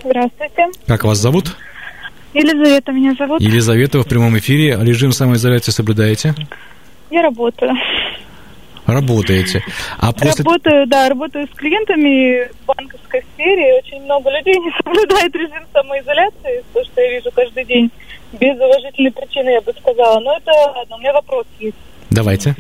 Здравствуйте. 0.04 0.68
Как 0.86 1.04
вас 1.04 1.18
зовут? 1.18 1.56
Елизавета 2.34 2.92
меня 2.92 3.14
зовут. 3.18 3.42
Елизавета, 3.42 4.00
в 4.02 4.08
прямом 4.08 4.38
эфире. 4.38 4.78
Режим 4.82 5.12
самоизоляции 5.12 5.72
соблюдаете? 5.72 6.36
Я 7.10 7.22
работаю. 7.24 7.72
Работаете. 8.86 9.64
А 9.98 10.14
после... 10.14 10.46
Работаю, 10.46 10.88
да, 10.88 11.10
работаю 11.10 11.48
с 11.48 11.56
клиентами 11.56 12.48
в 12.48 12.66
банковской 12.66 13.24
сфере. 13.34 13.82
Очень 13.84 14.02
много 14.04 14.30
людей 14.30 14.56
не 14.60 14.72
соблюдает 14.84 15.36
режим 15.36 15.64
самоизоляции, 15.74 16.64
то, 16.74 16.84
что 16.86 17.02
я 17.02 17.12
вижу 17.12 17.30
каждый 17.34 17.66
день. 17.66 17.92
Без 18.34 18.56
уважительной 18.56 19.12
причины, 19.12 19.50
я 19.50 19.62
бы 19.62 19.74
сказала. 19.78 20.20
Но 20.20 20.38
это 20.38 20.52
ладно, 20.52 20.96
у 20.96 21.00
меня 21.00 21.14
вопрос 21.14 21.46
есть. 21.60 21.76
Давайте. 22.10 22.56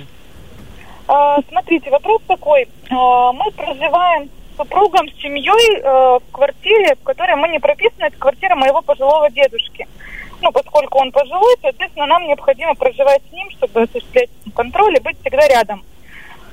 А, 1.08 1.38
смотрите, 1.50 1.90
вопрос 1.90 2.22
такой. 2.28 2.68
А, 2.90 3.32
мы 3.32 3.50
проживаем 3.52 4.30
с 4.54 4.58
супругом, 4.58 5.08
с 5.10 5.22
семьей 5.22 5.82
а, 5.84 6.20
в 6.20 6.32
квартире, 6.32 6.96
в 6.96 7.04
которой 7.04 7.36
мы 7.36 7.48
не 7.50 7.60
прописаны. 7.60 8.06
Это 8.06 8.18
квартира 8.18 8.56
моего 8.56 8.82
пожилого 8.82 9.30
дедушки. 9.30 9.88
Ну, 10.42 10.52
поскольку 10.52 11.00
он 11.00 11.12
пожилой, 11.12 11.56
соответственно, 11.62 12.06
нам 12.06 12.28
необходимо 12.28 12.76
проживать 12.76 13.22
с 13.30 13.34
ним, 13.34 13.50
чтобы 13.52 13.82
осуществлять 13.84 14.30
контроль 14.54 14.96
и 14.98 15.02
быть 15.02 15.20
всегда 15.22 15.48
рядом. 15.48 15.84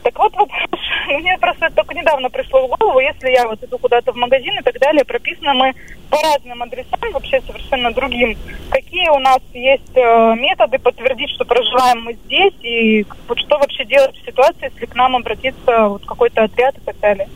Так 0.05 0.19
вот 0.19 0.33
вопрос, 0.37 0.71
мне 1.09 1.37
просто 1.40 1.71
только 1.75 1.95
недавно 1.95 2.29
пришло 2.29 2.67
в 2.67 2.79
голову, 2.79 3.01
если 3.01 3.31
я 3.31 3.49
вот 3.49 3.62
иду 3.64 3.79
куда-то 3.79 4.12
в 4.12 4.17
магазин 4.17 4.53
и 4.61 4.62
так 4.62 4.79
далее, 4.79 5.03
прописаны 5.03 5.55
мы 5.55 5.73
по 6.11 6.19
разным 6.21 6.62
адресам, 6.62 7.01
вообще 7.12 7.40
совершенно 7.40 7.90
другим. 7.90 8.37
Какие 8.69 9.09
у 9.09 9.19
нас 9.19 9.40
есть 9.55 9.97
э, 9.97 10.35
методы 10.37 10.79
подтвердить, 10.79 11.31
что 11.31 11.47
проживаем 11.47 12.03
мы 12.03 12.19
здесь, 12.27 12.53
и 12.61 13.07
вот 13.27 13.38
что 13.38 13.59
вообще 13.59 13.87
делать 13.87 14.14
в 14.14 14.27
ситуации, 14.27 14.71
если 14.75 14.85
к 14.85 14.95
нам 14.95 15.17
обратится 15.17 15.88
вот 15.88 16.05
какой-то 16.05 16.45
отряд 16.45 16.77
и 16.77 16.81
так 16.81 17.01
далее? 17.01 17.27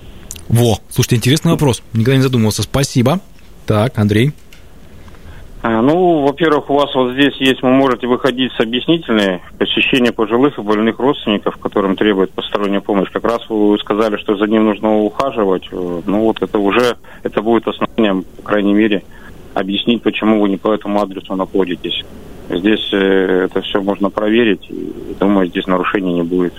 Во, 0.51 0.79
слушайте, 0.91 1.17
интересный 1.17 1.53
вопрос. 1.53 1.83
Никогда 1.95 2.17
не 2.17 2.23
задумывался. 2.23 2.63
Спасибо. 2.63 3.21
Так, 3.67 3.99
Андрей. 3.99 4.33
А, 5.61 5.83
ну, 5.83 6.23
во-первых, 6.23 6.71
у 6.71 6.75
вас 6.75 6.95
вот 6.95 7.15
здесь 7.15 7.35
есть, 7.39 7.63
вы 7.63 7.71
можете 7.71 8.07
выходить 8.07 8.53
с 8.53 8.61
объяснительной 8.61 9.43
посещение 9.59 10.13
пожилых 10.13 10.57
и 10.57 10.63
больных 10.63 11.01
родственников, 11.01 11.57
которым 11.57 11.97
требует 11.97 12.31
посторонняя 12.31 12.81
помощь. 12.81 13.11
Как 13.11 13.25
раз 13.25 13.41
вы 13.49 13.77
сказали, 13.79 14.17
что 14.19 14.37
за 14.37 14.47
ним 14.47 14.67
нужно 14.67 14.99
ухаживать. 14.99 15.69
Э, 15.73 16.01
ну, 16.07 16.21
вот 16.21 16.41
это 16.43 16.59
уже, 16.61 16.97
это 17.25 17.43
будет 17.43 17.67
основанием, 17.67 18.25
по 18.37 18.43
крайней 18.43 18.73
мере, 18.73 19.03
объяснить, 19.55 20.03
почему 20.03 20.41
вы 20.41 20.49
не 20.49 20.59
по 20.59 20.73
этому 20.73 21.03
адресу 21.03 21.35
находитесь. 21.35 22.05
Здесь 22.49 22.89
э, 22.93 23.47
это 23.47 23.61
все 23.63 23.83
можно 23.83 24.11
проверить, 24.11 24.71
думаю, 25.19 25.49
здесь 25.49 25.67
нарушений 25.67 26.15
не 26.15 26.23
будет. 26.23 26.55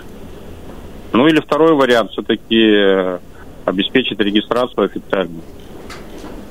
Ну 1.13 1.25
или 1.25 1.39
второй 1.39 1.73
вариант, 1.73 2.12
все-таки 2.12 2.69
э, 2.69 3.19
обеспечить 3.63 4.19
регистрацию 4.19 4.83
официально 4.83 5.39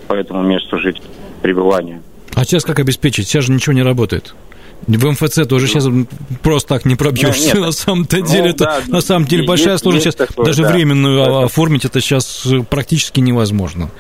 по 0.09 0.15
этому 0.15 0.43
месту 0.43 0.79
жить, 0.79 1.03
пребывания. 1.43 2.01
А 2.39 2.45
сейчас 2.45 2.65
как 2.65 2.79
обеспечить? 2.79 3.27
Сейчас 3.27 3.47
же 3.47 3.53
ничего 3.53 3.73
не 3.73 3.83
работает. 3.83 4.33
В 4.87 5.11
МФЦ 5.11 5.45
тоже 5.49 5.67
сейчас 5.67 5.89
просто 6.41 6.69
так 6.69 6.85
не 6.85 6.95
пробьешься. 6.95 7.57
Ну, 7.57 7.67
на 7.67 7.73
самом-то 7.73 8.21
деле, 8.23 8.45
ну, 8.45 8.49
это 8.51 8.65
да, 8.65 8.81
на 8.87 9.01
самом 9.01 9.27
деле 9.27 9.45
большая 9.45 9.73
есть, 9.73 9.83
сложность. 9.83 10.07
Есть 10.07 10.19
сейчас 10.19 10.29
такое, 10.29 10.47
даже 10.47 10.63
да. 10.63 10.73
временную 10.73 11.25
да. 11.25 11.43
оформить 11.43 11.85
это 11.85 12.01
сейчас 12.01 12.47
практически 12.71 13.19
невозможно. 13.19 13.91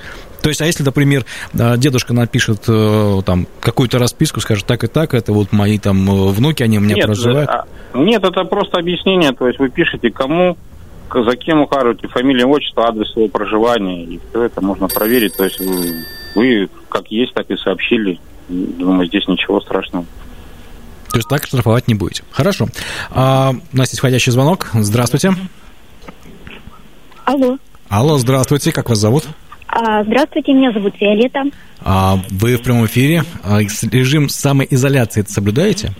То 0.40 0.50
есть, 0.50 0.60
а 0.60 0.66
если, 0.66 0.84
например, 0.84 1.24
дедушка 1.52 2.14
напишет 2.14 2.62
э, 2.68 3.22
там 3.26 3.48
какую-то 3.58 3.98
расписку, 3.98 4.40
скажет 4.40 4.66
так 4.66 4.84
и 4.84 4.86
так, 4.86 5.14
это 5.14 5.32
вот 5.32 5.50
мои 5.50 5.80
там 5.80 6.08
э, 6.08 6.30
внуки, 6.30 6.62
они 6.62 6.78
у 6.78 6.80
меня 6.80 6.94
нет, 6.94 7.06
проживают. 7.06 7.50
А, 7.50 7.64
нет, 7.94 8.22
это 8.22 8.44
просто 8.44 8.78
объяснение. 8.78 9.32
То 9.32 9.48
есть 9.48 9.58
вы 9.58 9.68
пишете 9.68 10.10
кому, 10.10 10.56
за 11.12 11.36
кем 11.36 11.62
ухаживаете, 11.62 12.06
фамилия, 12.06 12.46
отчество, 12.46 12.86
адрес 12.86 13.10
своего 13.10 13.28
проживания, 13.30 14.04
и 14.04 14.20
все 14.30 14.44
это 14.44 14.60
можно 14.60 14.86
проверить. 14.86 15.36
То 15.36 15.42
есть 15.42 15.58
вы, 15.58 16.04
вы 16.38 16.68
как 16.88 17.10
есть, 17.10 17.34
так 17.34 17.50
и 17.50 17.56
сообщили. 17.56 18.20
Думаю, 18.48 19.06
здесь 19.08 19.26
ничего 19.26 19.60
страшного. 19.60 20.06
То 21.10 21.18
есть 21.18 21.28
так 21.28 21.44
штрафовать 21.44 21.88
не 21.88 21.94
будете. 21.94 22.22
Хорошо. 22.30 22.68
А, 23.10 23.50
у 23.50 23.76
нас 23.76 23.88
есть 23.88 23.98
входящий 23.98 24.30
звонок. 24.30 24.70
Здравствуйте. 24.72 25.32
Алло. 27.24 27.58
Алло, 27.88 28.18
здравствуйте. 28.18 28.72
Как 28.72 28.88
вас 28.88 28.98
зовут? 28.98 29.24
А, 29.66 30.04
здравствуйте, 30.04 30.52
меня 30.52 30.72
зовут 30.72 30.94
Виолетта. 31.00 31.42
А, 31.80 32.18
вы 32.30 32.56
в 32.56 32.62
прямом 32.62 32.86
эфире. 32.86 33.24
А, 33.42 33.60
режим 33.60 34.28
самоизоляции 34.28 35.22
это 35.22 35.32
соблюдаете? 35.32 35.92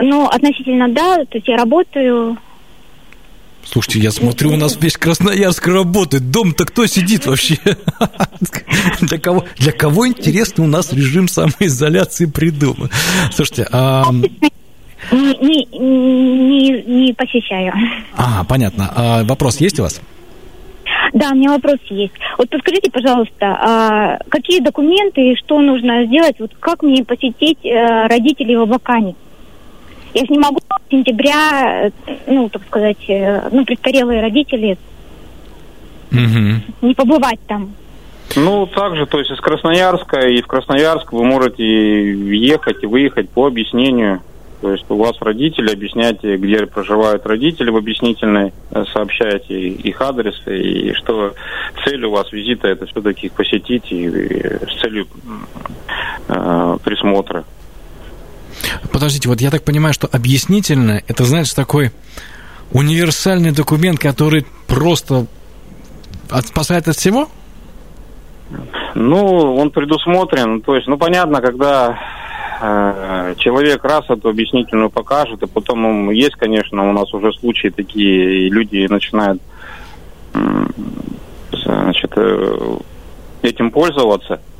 Ну, 0.00 0.26
относительно 0.26 0.88
да. 0.88 1.16
То 1.24 1.38
есть 1.38 1.48
я 1.48 1.56
работаю, 1.56 2.38
Слушайте, 3.64 4.00
я 4.00 4.10
смотрю, 4.10 4.52
у 4.52 4.56
нас 4.56 4.76
весь 4.80 4.96
Красноярск 4.96 5.66
работает. 5.68 6.30
Дом-то 6.30 6.64
кто 6.64 6.86
сидит 6.86 7.26
вообще? 7.26 7.56
Для 9.00 9.18
кого, 9.18 9.44
для 9.58 9.72
кого 9.72 10.06
интересно 10.06 10.64
у 10.64 10.66
нас 10.66 10.92
режим 10.92 11.28
самоизоляции 11.28 12.26
придуман? 12.26 12.90
Слушайте, 13.32 13.66
а... 13.70 14.04
Не, 15.10 15.36
не, 15.38 15.66
не, 15.78 16.82
не 16.82 17.12
посещаю. 17.12 17.72
А, 18.16 18.44
понятно. 18.44 18.92
А 18.94 19.24
вопрос 19.24 19.60
есть 19.60 19.78
у 19.80 19.82
вас? 19.82 20.00
Да, 21.12 21.30
у 21.32 21.34
меня 21.34 21.50
вопрос 21.50 21.78
есть. 21.90 22.14
Вот 22.38 22.48
подскажите, 22.48 22.90
пожалуйста, 22.90 23.46
а 23.46 24.18
какие 24.28 24.60
документы 24.60 25.32
и 25.32 25.36
что 25.36 25.60
нужно 25.60 26.06
сделать? 26.06 26.36
Вот 26.38 26.52
как 26.58 26.82
мне 26.82 27.04
посетить 27.04 27.58
э, 27.64 28.06
родителей 28.06 28.56
в 28.56 28.62
Абакане? 28.62 29.14
Я 30.14 30.24
же 30.26 30.32
не 30.32 30.38
могу 30.38 30.58
с 30.60 30.90
сентября, 30.90 31.90
ну, 32.26 32.48
так 32.48 32.62
сказать, 32.66 32.98
э, 33.08 33.48
ну, 33.50 33.64
престарелые 33.64 34.20
родители, 34.20 34.76
угу. 36.10 36.86
не 36.86 36.94
побывать 36.94 37.40
там. 37.46 37.74
Ну, 38.36 38.66
также, 38.66 39.06
то 39.06 39.18
есть 39.18 39.30
из 39.30 39.40
Красноярска, 39.40 40.20
и 40.28 40.42
в 40.42 40.46
Красноярск 40.46 41.12
вы 41.12 41.24
можете 41.24 41.64
ехать 41.64 42.82
и 42.82 42.86
выехать 42.86 43.28
по 43.30 43.46
объяснению. 43.46 44.22
То 44.60 44.70
есть 44.70 44.84
у 44.88 44.96
вас 44.96 45.16
родители, 45.20 45.72
объясняйте, 45.72 46.36
где 46.36 46.66
проживают 46.66 47.26
родители 47.26 47.70
в 47.70 47.76
объяснительной, 47.76 48.52
э, 48.70 48.84
сообщаете 48.92 49.58
их 49.58 50.00
адрес, 50.00 50.40
и 50.46 50.92
что 50.94 51.34
цель 51.84 52.04
у 52.04 52.12
вас 52.12 52.30
визита 52.32 52.68
это 52.68 52.86
все-таки 52.86 53.26
их 53.26 53.32
посетить 53.32 53.90
и, 53.90 54.04
и 54.04 54.66
с 54.70 54.80
целью 54.80 55.08
э, 56.28 56.76
присмотра. 56.84 57.44
Подождите, 58.92 59.28
вот 59.28 59.40
я 59.40 59.50
так 59.50 59.62
понимаю, 59.62 59.94
что 59.94 60.08
объяснительно 60.10 61.02
это, 61.08 61.24
знаешь, 61.24 61.52
такой 61.52 61.90
универсальный 62.72 63.52
документ, 63.52 63.98
который 63.98 64.46
просто 64.66 65.26
спасает 66.44 66.88
от 66.88 66.96
всего? 66.96 67.28
Ну, 68.94 69.56
он 69.56 69.70
предусмотрен. 69.70 70.60
То 70.60 70.76
есть, 70.76 70.86
ну, 70.86 70.96
понятно, 70.98 71.40
когда 71.40 71.98
э, 72.60 73.34
человек 73.38 73.84
раз 73.84 74.04
эту 74.08 74.28
объяснительную 74.28 74.90
покажет, 74.90 75.42
и 75.42 75.46
потом 75.46 76.10
есть, 76.10 76.36
конечно, 76.36 76.88
у 76.88 76.92
нас 76.92 77.12
уже 77.14 77.32
случаи 77.32 77.68
такие, 77.68 78.46
и 78.46 78.50
люди 78.50 78.86
начинают 78.88 79.40
э, 80.34 80.66
значит, 81.52 82.12
э, 82.16 82.76
этим 83.42 83.70
пользоваться– 83.70 84.40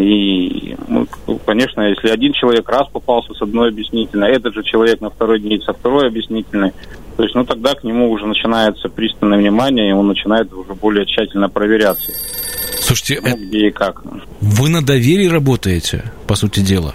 и, 0.00 0.74
ну, 0.88 1.06
конечно, 1.44 1.82
если 1.82 2.08
один 2.08 2.32
человек 2.32 2.68
раз 2.68 2.88
попался 2.88 3.34
с 3.34 3.42
одной 3.42 3.68
объяснительной, 3.68 4.32
этот 4.32 4.54
же 4.54 4.62
человек 4.62 5.00
на 5.02 5.10
второй 5.10 5.38
день 5.38 5.60
со 5.60 5.74
второй 5.74 6.08
объяснительной, 6.08 6.72
то 7.16 7.22
есть, 7.22 7.34
ну, 7.34 7.44
тогда 7.44 7.74
к 7.74 7.84
нему 7.84 8.10
уже 8.10 8.26
начинается 8.26 8.88
пристальное 8.88 9.38
внимание, 9.38 9.90
и 9.90 9.92
он 9.92 10.06
начинает 10.08 10.52
уже 10.52 10.74
более 10.74 11.04
тщательно 11.04 11.48
проверяться. 11.48 12.12
Слушайте, 12.80 13.20
ну, 13.22 13.36
где 13.36 13.68
и 13.68 13.70
как. 13.70 14.02
Вы 14.40 14.68
на 14.70 14.84
доверии 14.84 15.28
работаете, 15.28 16.04
по 16.26 16.36
сути 16.36 16.60
дела? 16.60 16.94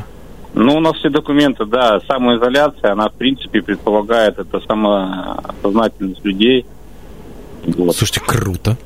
Ну, 0.54 0.78
у 0.78 0.80
нас 0.80 0.96
все 0.98 1.10
документы, 1.10 1.66
да, 1.66 2.00
самоизоляция, 2.08 2.94
она, 2.94 3.10
в 3.10 3.14
принципе, 3.14 3.62
предполагает 3.62 4.40
это 4.40 4.60
самосознательность 4.62 6.24
людей. 6.26 6.66
Вот. 7.64 7.96
Слушайте, 7.96 8.22
круто. 8.26 8.78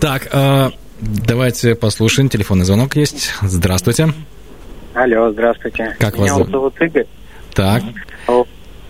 Так, 0.00 0.28
а, 0.32 0.70
Давайте 1.00 1.74
послушаем. 1.74 2.28
Телефонный 2.28 2.64
звонок 2.64 2.96
есть. 2.96 3.32
Здравствуйте. 3.42 4.08
Алло, 4.94 5.30
здравствуйте. 5.30 5.96
Как 5.98 6.18
меня 6.18 6.34
вас 6.34 6.48
зовут 6.48 6.80
Игорь. 6.80 7.06
Так. 7.54 7.82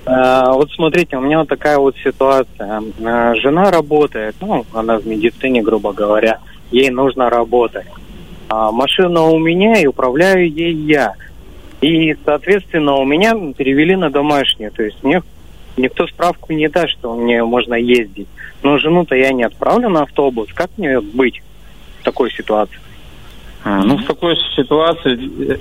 А, 0.07 0.53
вот 0.53 0.71
смотрите, 0.73 1.19
у 1.19 1.21
меня 1.21 1.41
вот 1.41 1.49
такая 1.49 1.77
вот 1.77 1.95
ситуация. 2.03 2.83
А, 3.05 3.35
жена 3.35 3.71
работает, 3.71 4.37
ну, 4.41 4.65
она 4.73 4.99
в 4.99 5.07
медицине, 5.07 5.61
грубо 5.61 5.93
говоря, 5.93 6.39
ей 6.71 6.89
нужно 6.89 7.29
работать. 7.29 7.87
А 8.49 8.73
машина 8.73 9.23
у 9.25 9.39
меня, 9.39 9.79
и 9.79 9.87
управляю 9.87 10.51
ей 10.51 10.73
я. 10.75 11.15
И, 11.83 12.17
соответственно, 12.25 12.95
у 12.95 13.05
меня 13.05 13.35
перевели 13.57 13.97
на 13.97 14.11
домашнюю. 14.11 14.73
То 14.73 14.83
есть 14.83 15.03
мне 15.03 15.23
никто 15.77 16.07
справку 16.07 16.55
не 16.55 16.69
даст, 16.69 16.91
что 16.91 17.15
мне 17.15 17.45
можно 17.45 17.75
ездить. 17.75 18.29
Но 18.63 18.79
жену-то 18.79 19.15
я 19.15 19.33
не 19.33 19.45
отправлю 19.45 19.91
на 19.91 20.03
автобус. 20.03 20.49
Как 20.55 20.71
мне 20.79 21.01
быть? 21.01 21.43
Такой 22.03 22.31
ситуации? 22.31 22.79
А, 23.65 23.83
ну, 23.83 23.97
в 23.97 24.05
такой 24.05 24.37
ситуации 24.57 25.59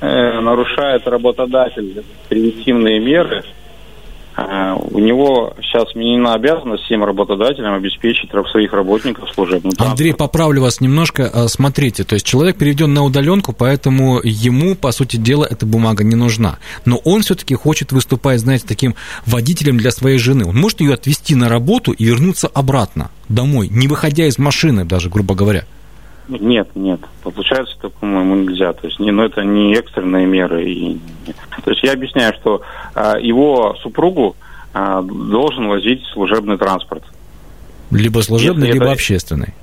э, 0.00 0.40
нарушает 0.40 1.06
работодатель 1.06 2.04
превентивные 2.28 2.98
меры. 3.00 3.44
А, 4.40 4.76
у 4.76 5.00
него 5.00 5.52
сейчас 5.62 5.92
вменена 5.94 6.34
обязанность 6.34 6.84
всем 6.84 7.02
работодателям 7.02 7.74
обеспечить 7.74 8.30
своих 8.52 8.72
работников 8.72 9.28
служебным 9.30 9.72
Андрей, 9.78 10.14
поправлю 10.14 10.62
вас 10.62 10.80
немножко. 10.80 11.28
А, 11.32 11.48
смотрите, 11.48 12.04
то 12.04 12.14
есть 12.14 12.24
человек 12.24 12.56
переведен 12.56 12.94
на 12.94 13.02
удаленку, 13.02 13.52
поэтому 13.52 14.20
ему, 14.22 14.76
по 14.76 14.92
сути 14.92 15.16
дела, 15.16 15.44
эта 15.44 15.66
бумага 15.66 16.04
не 16.04 16.14
нужна. 16.14 16.58
Но 16.84 16.98
он 16.98 17.22
все-таки 17.22 17.56
хочет 17.56 17.90
выступать, 17.90 18.38
знаете, 18.38 18.64
таким 18.68 18.94
водителем 19.26 19.76
для 19.76 19.90
своей 19.90 20.18
жены. 20.18 20.46
Он 20.46 20.56
может 20.56 20.80
ее 20.80 20.94
отвезти 20.94 21.34
на 21.34 21.48
работу 21.48 21.90
и 21.90 22.04
вернуться 22.04 22.46
обратно 22.46 23.10
домой, 23.28 23.68
не 23.68 23.88
выходя 23.88 24.26
из 24.26 24.38
машины 24.38 24.84
даже, 24.84 25.10
грубо 25.10 25.34
говоря. 25.34 25.64
Нет, 26.28 26.68
нет. 26.74 27.00
Получается, 27.22 27.74
это, 27.78 27.88
по-моему, 27.88 28.36
нельзя. 28.36 28.72
То 28.74 28.86
есть, 28.86 29.00
не, 29.00 29.10
ну, 29.10 29.24
это 29.24 29.42
не 29.42 29.74
экстренные 29.74 30.26
меры. 30.26 30.70
И, 30.70 30.98
то 31.64 31.70
есть 31.70 31.82
я 31.82 31.92
объясняю, 31.92 32.34
что 32.34 32.62
а, 32.94 33.18
его 33.18 33.74
супругу 33.82 34.36
а, 34.74 35.02
должен 35.02 35.68
возить 35.68 36.02
служебный 36.12 36.58
транспорт. 36.58 37.02
Либо 37.90 38.20
служебный, 38.20 38.66
Если 38.66 38.74
либо 38.74 38.84
это... 38.86 38.92
общественный. 38.92 39.54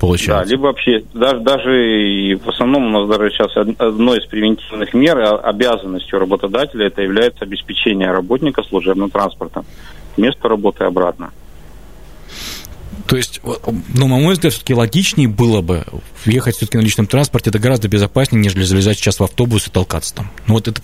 Получается. 0.00 0.44
Да, 0.44 0.50
либо 0.50 0.62
вообще, 0.62 1.04
даже, 1.12 1.40
даже 1.40 2.00
и 2.08 2.34
в 2.34 2.48
основном 2.48 2.86
у 2.86 3.00
нас 3.00 3.08
даже 3.08 3.30
сейчас 3.30 3.54
одной 3.56 4.18
из 4.18 4.26
превентивных 4.26 4.94
мер, 4.94 5.18
а, 5.18 5.36
обязанностью 5.36 6.18
работодателя, 6.18 6.86
это 6.86 7.02
является 7.02 7.44
обеспечение 7.44 8.10
работника 8.10 8.62
служебным 8.62 9.10
транспортом. 9.10 9.64
Место 10.16 10.48
работы 10.48 10.84
обратно. 10.84 11.30
То 13.10 13.16
есть, 13.16 13.40
ну, 13.42 14.06
на 14.06 14.18
мой 14.18 14.34
взгляд, 14.34 14.52
все-таки 14.52 14.72
логичнее 14.72 15.26
было 15.26 15.62
бы 15.62 15.82
ехать 16.26 16.54
все-таки 16.54 16.78
на 16.78 16.82
личном 16.82 17.08
транспорте, 17.08 17.50
это 17.50 17.58
гораздо 17.58 17.88
безопаснее, 17.88 18.40
нежели 18.40 18.62
залезать 18.62 18.98
сейчас 18.98 19.18
в 19.18 19.24
автобус 19.24 19.66
и 19.66 19.70
толкаться 19.70 20.14
там. 20.14 20.30
Ну, 20.46 20.54
вот 20.54 20.68
это 20.68 20.80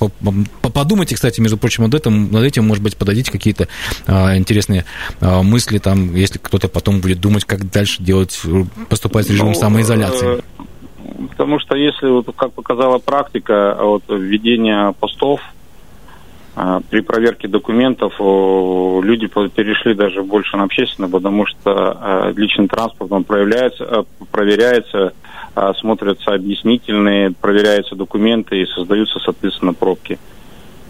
подумайте, 0.73 1.15
кстати, 1.15 1.41
между 1.41 1.57
прочим, 1.57 1.85
над 1.85 1.95
этим, 1.95 2.33
над 2.33 2.43
этим, 2.43 2.67
может 2.67 2.83
быть, 2.83 2.97
подадите 2.97 3.31
какие-то 3.31 3.69
а, 4.09 4.37
интересные 4.37 4.87
а, 5.21 5.45
мысли, 5.45 5.79
там, 5.79 6.17
если 6.17 6.39
кто-то 6.39 6.67
потом 6.67 7.01
будет 7.01 7.21
думать, 7.21 7.45
как 7.45 7.71
дальше 7.71 8.03
делать, 8.03 8.43
поступать 8.89 9.27
с 9.27 9.31
режимом 9.31 9.53
ну, 9.53 9.61
самоизоляции. 9.61 10.39
Э, 10.39 10.41
потому 11.29 11.61
что 11.61 11.77
если, 11.77 12.09
вот, 12.09 12.27
как 12.35 12.53
показала 12.55 12.99
практика, 12.99 13.79
вот, 13.81 14.03
введение 14.09 14.93
постов 14.99 15.41
а, 15.43 15.56
при 16.89 17.01
проверке 17.01 17.49
документов 17.49 18.15
люди 18.19 19.27
перешли 19.27 19.95
даже 19.95 20.23
больше 20.23 20.57
на 20.57 20.65
общественное, 20.65 21.11
потому 21.11 21.47
что 21.47 21.57
а, 21.67 22.33
личный 22.35 22.67
транспорт 22.67 23.13
он 23.13 23.25
проявляется, 23.25 23.85
а, 23.85 24.05
проверяется, 24.31 25.13
смотрятся 25.81 26.33
объяснительные, 26.33 27.33
проверяются 27.33 27.95
документы 27.95 28.61
и 28.61 28.67
создаются, 28.67 29.19
соответственно, 29.21 29.75
пробки. 29.75 30.19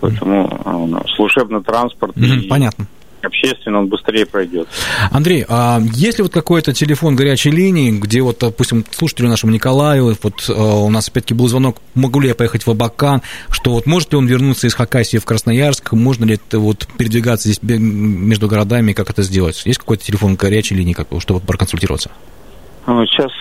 Поэтому 0.01 1.03
служебный 1.15 1.63
транспорт. 1.63 2.17
Mm-hmm, 2.17 2.41
и... 2.43 2.49
Понятно 2.49 2.87
общественно, 3.23 3.81
он 3.81 3.89
быстрее 3.89 4.27
пройдет. 4.27 4.69
Андрей, 5.11 5.45
а 5.49 5.81
есть 5.93 6.19
ли 6.19 6.23
вот 6.23 6.33
какой-то 6.33 6.73
телефон 6.73 7.17
горячей 7.17 7.51
линии, 7.51 7.91
где 7.91 8.23
вот, 8.23 8.39
допустим, 8.41 8.85
слушателю 8.91 9.29
нашему 9.29 9.53
Николаю, 9.53 10.17
вот 10.23 10.45
а, 10.49 10.53
у 10.53 10.91
нас 10.91 11.09
опять-таки 11.09 11.35
был 11.35 11.49
звонок, 11.49 11.79
могу 11.95 12.21
ли 12.21 12.29
я 12.29 12.35
поехать 12.35 12.67
в 12.67 12.71
Абакан, 12.71 13.23
что 13.51 13.73
вот 13.73 13.87
может 13.87 14.13
ли 14.13 14.19
он 14.19 14.27
вернуться 14.27 14.67
из 14.67 14.75
Хакасии 14.75 15.19
в 15.19 15.25
Красноярск, 15.25 15.93
можно 15.93 16.25
ли 16.25 16.35
это 16.35 16.59
вот 16.59 16.87
передвигаться 16.99 17.49
здесь 17.49 17.61
между 17.63 18.49
городами, 18.49 18.93
как 18.93 19.11
это 19.11 19.23
сделать? 19.23 19.63
Есть 19.65 19.79
какой-то 19.79 20.05
телефон 20.05 20.37
горячей 20.37 20.75
линии, 20.75 20.93
как, 20.93 21.09
чтобы 21.19 21.41
проконсультироваться? 21.41 22.11
А, 22.87 23.05
сейчас 23.07 23.33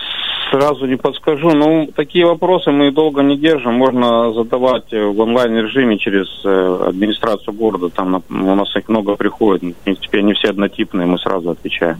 сразу 0.50 0.86
не 0.86 0.96
подскажу. 0.96 1.50
Ну, 1.50 1.90
такие 1.94 2.26
вопросы 2.26 2.70
мы 2.70 2.90
долго 2.90 3.22
не 3.22 3.36
держим. 3.36 3.74
Можно 3.74 4.32
задавать 4.32 4.90
в 4.92 5.20
онлайн-режиме 5.20 5.98
через 5.98 6.26
э, 6.44 6.88
администрацию 6.88 7.54
города. 7.54 7.88
Там 7.88 8.22
у 8.30 8.54
нас 8.54 8.74
их 8.76 8.88
много 8.88 9.16
приходит. 9.16 9.62
В 9.62 9.84
принципе, 9.84 10.18
они 10.18 10.34
все 10.34 10.48
однотипные, 10.48 11.06
мы 11.06 11.18
сразу 11.18 11.50
отвечаем. 11.50 11.98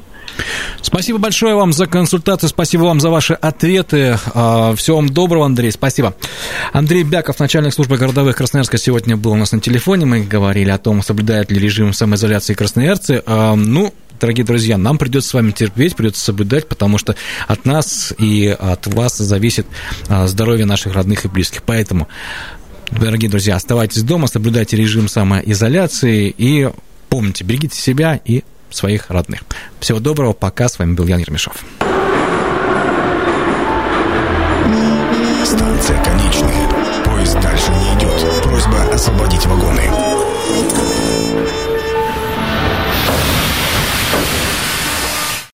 Спасибо 0.83 1.19
большое 1.19 1.55
вам 1.55 1.73
за 1.73 1.87
консультацию, 1.87 2.49
спасибо 2.49 2.83
вам 2.83 3.01
за 3.01 3.11
ваши 3.11 3.35
ответы. 3.35 4.17
А, 4.35 4.75
всего 4.75 4.99
вам 4.99 5.09
доброго, 5.09 5.47
Андрей, 5.47 5.71
спасибо. 5.71 6.15
Андрей 6.73 7.05
Бяков, 7.05 7.39
начальник 7.41 7.73
службы 7.73 7.97
городовых 7.97 8.37
Красноярска, 8.37 8.77
сегодня 8.77 9.17
был 9.17 9.33
у 9.33 9.37
нас 9.37 9.53
на 9.53 9.61
телефоне. 9.61 10.07
Мы 10.07 10.21
говорили 10.21 10.71
о 10.71 10.79
том, 10.79 11.03
соблюдают 11.03 11.51
ли 11.51 11.59
режим 11.59 11.93
самоизоляции 11.93 12.55
красноярцы. 12.55 13.23
А, 13.27 13.55
ну, 13.55 13.93
дорогие 14.21 14.45
друзья, 14.45 14.79
нам 14.79 14.99
придется 14.99 15.31
с 15.31 15.35
вами 15.35 15.51
терпеть, 15.51 15.97
придется 15.97 16.25
соблюдать, 16.25 16.69
потому 16.69 16.99
что 16.99 17.17
от 17.47 17.65
нас 17.65 18.13
и 18.19 18.49
от 18.49 18.87
вас 18.87 19.17
зависит 19.19 19.67
а, 20.09 20.27
здоровье 20.27 20.67
наших 20.67 20.95
родных 20.95 21.25
и 21.25 21.29
близких. 21.29 21.63
Поэтому, 21.63 22.09
дорогие 22.91 23.31
друзья, 23.31 23.57
оставайтесь 23.57 24.03
дома, 24.03 24.27
соблюдайте 24.27 24.77
режим 24.77 25.09
самоизоляции 25.09 26.35
и 26.37 26.71
помните, 27.09 27.45
берегите 27.45 27.81
себя 27.81 28.21
и 28.25 28.43
своих 28.71 29.11
родных. 29.11 29.41
Всего 29.81 30.01
доброго, 30.01 30.33
пока. 30.33 30.69
С 30.69 30.79
вами 30.79 30.95
был 30.95 31.07
Ян 31.07 31.21
Ермешов. 31.21 31.65
Станция 35.45 36.03
конечная. 36.03 37.05
Поезд 37.05 37.41
дальше 37.41 37.71
не 37.71 37.99
идет. 37.99 38.43
Просьба 38.43 38.83
освободить 38.93 39.47
вагоны. 39.47 40.16